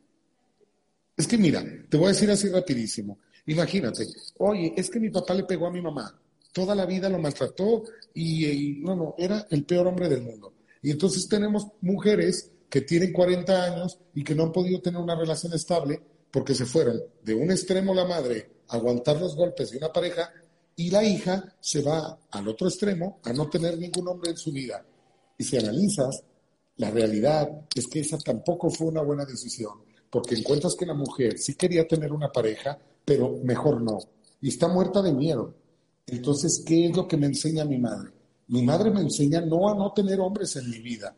Es 1.17 1.27
que 1.27 1.37
mira, 1.37 1.65
te 1.89 1.97
voy 1.97 2.07
a 2.07 2.11
decir 2.11 2.31
así 2.31 2.49
rapidísimo. 2.49 3.19
Imagínate, 3.49 4.07
oye, 4.39 4.75
es 4.77 4.91
que 4.91 5.01
mi 5.01 5.11
papá 5.11 5.35
le 5.35 5.45
pegó 5.45 5.67
a 5.67 5.71
mi 5.71 5.81
mamá, 5.81 6.15
toda 6.53 6.75
la 6.75 6.87
vida 6.87 7.09
lo 7.09 7.19
maltrató 7.19 7.83
y, 8.15 8.77
no, 8.81 8.95
no, 8.95 9.15
era 9.17 9.47
el 9.51 9.65
peor 9.65 9.87
hombre 9.87 10.09
del 10.09 10.23
mundo. 10.23 10.53
Y 10.83 10.91
entonces 10.91 11.29
tenemos 11.29 11.67
mujeres 11.81 12.51
que 12.69 12.83
tienen 12.83 13.13
40 13.13 13.65
años 13.65 13.99
y 14.15 14.23
que 14.23 14.35
no 14.35 14.45
han 14.45 14.53
podido 14.53 14.81
tener 14.81 15.01
una 15.01 15.15
relación 15.15 15.53
estable 15.55 16.01
porque 16.31 16.55
se 16.55 16.67
fueron 16.67 17.01
de 17.23 17.35
un 17.35 17.51
extremo 17.51 17.95
la 17.95 18.05
madre 18.05 18.51
a 18.69 18.77
aguantar 18.77 19.19
los 19.19 19.35
golpes 19.35 19.71
de 19.71 19.79
una 19.79 19.93
pareja 19.93 20.31
y 20.77 20.91
la 20.91 21.03
hija 21.03 21.57
se 21.59 21.83
va 21.83 22.19
al 22.31 22.49
otro 22.49 22.69
extremo 22.69 23.19
a 23.25 23.33
no 23.33 23.49
tener 23.49 23.79
ningún 23.79 24.09
hombre 24.09 24.31
en 24.31 24.37
su 24.37 24.53
vida. 24.53 24.85
Y 25.39 25.45
si 25.45 25.57
analizas, 25.57 26.23
la 26.77 26.91
realidad 26.91 27.49
es 27.75 27.87
que 27.87 28.01
esa 28.01 28.19
tampoco 28.19 28.69
fue 28.71 28.89
una 28.89 29.03
buena 29.03 29.25
decisión 29.25 29.89
porque 30.11 30.35
encuentras 30.35 30.75
que 30.75 30.87
la 30.87 30.95
mujer 30.95 31.39
sí 31.39 31.55
quería 31.55 31.87
tener 31.87 32.13
una 32.13 32.31
pareja, 32.31 32.79
pero 33.09 33.41
mejor 33.43 33.81
no. 33.81 33.99
Y 34.43 34.49
está 34.49 34.69
muerta 34.69 35.01
de 35.01 35.15
miedo. 35.15 35.55
Entonces, 36.07 36.63
¿qué 36.67 36.89
es 36.89 36.95
lo 36.95 37.09
que 37.09 37.17
me 37.17 37.25
enseña 37.25 37.65
mi 37.65 37.79
madre? 37.79 38.11
Mi 38.49 38.63
madre 38.63 38.91
me 38.91 39.01
enseña 39.01 39.41
no 39.41 39.67
a 39.71 39.75
no 39.75 39.95
tener 39.95 40.21
hombres 40.21 40.57
en 40.57 40.69
mi 40.69 40.79
vida. 40.81 41.17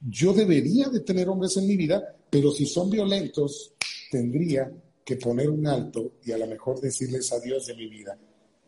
Yo 0.00 0.32
debería 0.32 0.88
de 0.88 0.98
tener 0.98 1.28
hombres 1.28 1.56
en 1.58 1.68
mi 1.68 1.76
vida, 1.76 2.02
pero 2.28 2.50
si 2.50 2.66
son 2.66 2.90
violentos, 2.90 3.72
tendría 4.10 4.68
que 5.04 5.14
poner 5.14 5.48
un 5.48 5.64
alto 5.64 6.14
y 6.24 6.32
a 6.32 6.38
lo 6.38 6.48
mejor 6.48 6.80
decirles 6.80 7.32
adiós 7.32 7.66
de 7.66 7.76
mi 7.76 7.86
vida 7.86 8.18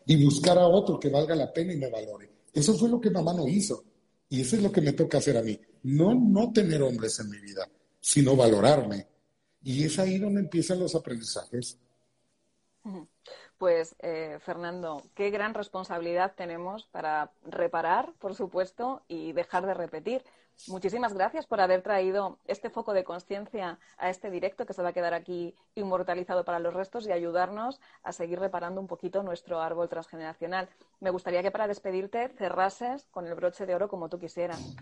y 0.05 0.23
buscar 0.23 0.57
a 0.57 0.65
otro 0.65 0.97
que 0.97 1.09
valga 1.09 1.35
la 1.35 1.51
pena 1.51 1.73
y 1.73 1.77
me 1.77 1.89
valore. 1.89 2.29
Eso 2.53 2.73
fue 2.75 2.87
lo 2.87 3.01
que 3.01 3.09
mamá 3.09 3.33
no 3.33 3.45
hizo. 3.49 3.83
Y 4.29 4.39
eso 4.39 4.55
es 4.55 4.63
lo 4.63 4.71
que 4.71 4.79
me 4.79 4.93
toca 4.93 5.17
hacer 5.17 5.37
a 5.37 5.43
mí. 5.43 5.59
No 5.83 6.15
no 6.15 6.53
tener 6.53 6.81
hombres 6.83 7.19
en 7.19 7.29
mi 7.29 7.39
vida, 7.39 7.69
sino 7.99 8.33
valorarme, 8.37 9.07
y 9.61 9.83
es 9.83 9.97
ahí 9.97 10.19
donde 10.19 10.41
empiezan 10.41 10.79
los 10.79 10.93
aprendizajes. 10.93 11.79
Pues, 13.57 13.95
eh, 13.99 14.37
Fernando, 14.41 15.01
qué 15.15 15.29
gran 15.29 15.53
responsabilidad 15.53 16.33
tenemos 16.35 16.85
para 16.87 17.31
reparar, 17.43 18.13
por 18.19 18.35
supuesto, 18.35 19.01
y 19.07 19.33
dejar 19.33 19.65
de 19.65 19.73
repetir. 19.73 20.23
Muchísimas 20.67 21.13
gracias 21.13 21.45
por 21.47 21.59
haber 21.59 21.81
traído 21.81 22.39
este 22.45 22.69
foco 22.69 22.93
de 22.93 23.03
conciencia 23.03 23.77
a 23.97 24.09
este 24.09 24.31
directo 24.31 24.65
que 24.65 24.73
se 24.73 24.81
va 24.81 24.89
a 24.89 24.93
quedar 24.93 25.13
aquí 25.13 25.53
inmortalizado 25.75 26.45
para 26.45 26.59
los 26.59 26.73
restos 26.73 27.05
y 27.05 27.11
ayudarnos 27.11 27.81
a 28.03 28.13
seguir 28.13 28.39
reparando 28.39 28.79
un 28.79 28.87
poquito 28.87 29.21
nuestro 29.21 29.59
árbol 29.59 29.89
transgeneracional. 29.89 30.69
Me 31.01 31.09
gustaría 31.09 31.43
que 31.43 31.51
para 31.51 31.67
despedirte 31.67 32.29
cerrases 32.37 33.05
con 33.11 33.27
el 33.27 33.35
broche 33.35 33.65
de 33.65 33.75
oro 33.75 33.89
como 33.89 34.07
tú 34.07 34.17
quisieras. 34.17 34.75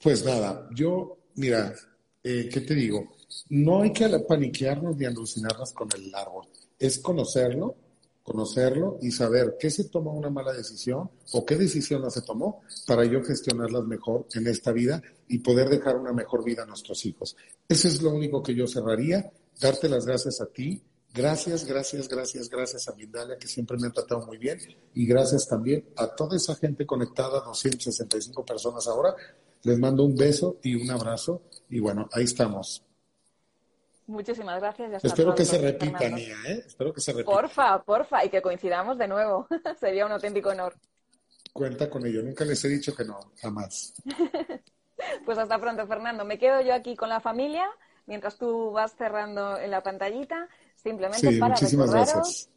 Pues 0.00 0.24
nada, 0.24 0.68
yo, 0.72 1.18
mira, 1.34 1.74
eh, 2.22 2.48
¿qué 2.52 2.60
te 2.60 2.74
digo? 2.74 3.13
No 3.48 3.82
hay 3.82 3.92
que 3.92 4.08
paniquearnos 4.20 4.96
ni 4.96 5.06
alucinarnos 5.06 5.72
con 5.72 5.88
el 5.94 6.14
árbol. 6.14 6.46
Es 6.78 6.98
conocerlo, 6.98 7.76
conocerlo 8.24 8.98
y 9.02 9.10
saber 9.10 9.56
qué 9.60 9.70
se 9.70 9.84
tomó 9.84 10.14
una 10.14 10.30
mala 10.30 10.52
decisión 10.52 11.10
o 11.32 11.44
qué 11.44 11.56
decisión 11.56 12.00
no 12.00 12.10
se 12.10 12.22
tomó 12.22 12.62
para 12.86 13.04
yo 13.04 13.22
gestionarlas 13.22 13.84
mejor 13.84 14.26
en 14.34 14.46
esta 14.46 14.72
vida 14.72 15.02
y 15.28 15.38
poder 15.38 15.68
dejar 15.68 15.96
una 15.96 16.12
mejor 16.12 16.42
vida 16.42 16.62
a 16.62 16.66
nuestros 16.66 17.04
hijos. 17.04 17.36
Eso 17.68 17.86
es 17.86 18.00
lo 18.02 18.10
único 18.10 18.42
que 18.42 18.54
yo 18.54 18.66
cerraría. 18.66 19.30
Darte 19.60 19.88
las 19.88 20.06
gracias 20.06 20.40
a 20.40 20.46
ti. 20.46 20.82
Gracias, 21.12 21.64
gracias, 21.64 22.08
gracias, 22.08 22.48
gracias 22.48 22.88
a 22.88 22.94
Mindalia 22.96 23.38
que 23.38 23.46
siempre 23.46 23.76
me 23.78 23.86
ha 23.86 23.92
tratado 23.92 24.26
muy 24.26 24.36
bien 24.36 24.58
y 24.94 25.06
gracias 25.06 25.46
también 25.46 25.88
a 25.94 26.08
toda 26.08 26.36
esa 26.36 26.56
gente 26.56 26.84
conectada, 26.84 27.40
265 27.40 28.44
personas 28.44 28.88
ahora, 28.88 29.14
les 29.62 29.78
mando 29.78 30.02
un 30.02 30.16
beso 30.16 30.58
y 30.64 30.74
un 30.74 30.90
abrazo 30.90 31.42
y 31.70 31.78
bueno, 31.78 32.08
ahí 32.12 32.24
estamos. 32.24 32.82
Muchísimas 34.06 34.60
gracias. 34.60 35.04
Espero 35.04 35.34
que 35.34 35.44
se 35.44 35.58
repita, 35.58 36.08
Nia, 36.08 36.36
¿eh? 36.46 36.64
Espero 36.66 36.92
que 36.92 37.00
se 37.00 37.12
repita. 37.12 37.30
Porfa, 37.30 37.82
porfa, 37.82 38.24
y 38.24 38.28
que 38.28 38.42
coincidamos 38.42 38.98
de 38.98 39.08
nuevo. 39.08 39.46
Sería 39.80 40.04
un 40.04 40.12
auténtico 40.12 40.50
honor. 40.50 40.74
Cuenta 41.52 41.88
con 41.88 42.04
ello. 42.06 42.22
Nunca 42.22 42.44
les 42.44 42.62
he 42.64 42.68
dicho 42.68 42.94
que 42.94 43.04
no, 43.04 43.18
jamás. 43.40 43.94
pues 45.24 45.38
hasta 45.38 45.58
pronto, 45.58 45.86
Fernando. 45.86 46.24
Me 46.24 46.38
quedo 46.38 46.60
yo 46.60 46.74
aquí 46.74 46.96
con 46.96 47.08
la 47.08 47.20
familia 47.20 47.66
mientras 48.06 48.36
tú 48.36 48.72
vas 48.72 48.94
cerrando 48.94 49.58
en 49.58 49.70
la 49.70 49.82
pantallita. 49.82 50.48
Simplemente 50.74 51.30
sí, 51.30 51.38
para 51.38 51.54
muchísimas 51.54 51.90
Gracias. 51.90 52.50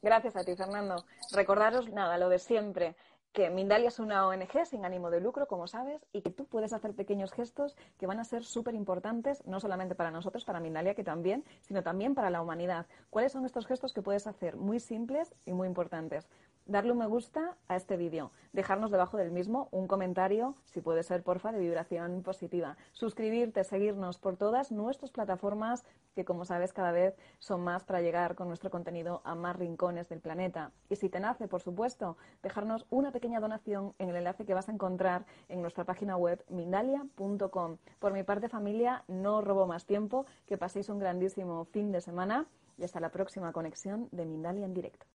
gracias 0.00 0.36
a 0.36 0.44
ti, 0.44 0.56
Fernando. 0.56 1.04
Recordaros 1.32 1.90
nada, 1.90 2.16
lo 2.16 2.30
de 2.30 2.38
siempre 2.38 2.96
que 3.32 3.50
Mindalia 3.50 3.88
es 3.88 3.98
una 3.98 4.26
ONG 4.26 4.66
sin 4.66 4.84
ánimo 4.84 5.10
de 5.10 5.20
lucro, 5.20 5.46
como 5.46 5.66
sabes, 5.66 6.04
y 6.12 6.22
que 6.22 6.30
tú 6.30 6.46
puedes 6.46 6.72
hacer 6.72 6.94
pequeños 6.94 7.32
gestos 7.32 7.76
que 7.98 8.06
van 8.06 8.18
a 8.18 8.24
ser 8.24 8.44
súper 8.44 8.74
importantes, 8.74 9.46
no 9.46 9.60
solamente 9.60 9.94
para 9.94 10.10
nosotros, 10.10 10.44
para 10.44 10.60
Mindalia, 10.60 10.94
que 10.94 11.04
también, 11.04 11.44
sino 11.60 11.82
también 11.82 12.14
para 12.14 12.30
la 12.30 12.42
humanidad. 12.42 12.86
¿Cuáles 13.10 13.32
son 13.32 13.44
estos 13.44 13.66
gestos 13.66 13.92
que 13.92 14.02
puedes 14.02 14.26
hacer? 14.26 14.56
Muy 14.56 14.80
simples 14.80 15.34
y 15.44 15.52
muy 15.52 15.68
importantes 15.68 16.28
darle 16.68 16.92
un 16.92 16.98
me 16.98 17.06
gusta 17.06 17.56
a 17.66 17.76
este 17.76 17.96
vídeo, 17.96 18.30
dejarnos 18.52 18.90
debajo 18.90 19.16
del 19.16 19.32
mismo 19.32 19.68
un 19.72 19.88
comentario, 19.88 20.54
si 20.66 20.80
puede 20.80 21.02
ser 21.02 21.22
porfa, 21.22 21.50
de 21.50 21.58
vibración 21.58 22.22
positiva, 22.22 22.76
suscribirte, 22.92 23.64
seguirnos 23.64 24.18
por 24.18 24.36
todas 24.36 24.70
nuestras 24.70 25.10
plataformas 25.10 25.84
que 26.14 26.26
como 26.26 26.44
sabes 26.44 26.72
cada 26.72 26.92
vez 26.92 27.16
son 27.38 27.62
más 27.62 27.84
para 27.84 28.02
llegar 28.02 28.34
con 28.34 28.48
nuestro 28.48 28.70
contenido 28.70 29.22
a 29.24 29.34
más 29.34 29.56
rincones 29.56 30.08
del 30.08 30.20
planeta. 30.20 30.72
Y 30.90 30.96
si 30.96 31.08
te 31.08 31.20
nace, 31.20 31.48
por 31.48 31.62
supuesto, 31.62 32.16
dejarnos 32.42 32.86
una 32.90 33.12
pequeña 33.12 33.40
donación 33.40 33.94
en 33.98 34.10
el 34.10 34.16
enlace 34.16 34.44
que 34.44 34.54
vas 34.54 34.68
a 34.68 34.72
encontrar 34.72 35.24
en 35.48 35.62
nuestra 35.62 35.84
página 35.84 36.16
web 36.16 36.44
mindalia.com. 36.48 37.78
Por 37.98 38.12
mi 38.12 38.24
parte 38.24 38.48
familia, 38.48 39.04
no 39.08 39.40
robo 39.40 39.66
más 39.66 39.86
tiempo, 39.86 40.26
que 40.46 40.58
paséis 40.58 40.90
un 40.90 40.98
grandísimo 40.98 41.64
fin 41.64 41.92
de 41.92 42.02
semana 42.02 42.46
y 42.76 42.84
hasta 42.84 43.00
la 43.00 43.10
próxima 43.10 43.52
conexión 43.52 44.08
de 44.12 44.26
Mindalia 44.26 44.64
en 44.64 44.74
directo. 44.74 45.06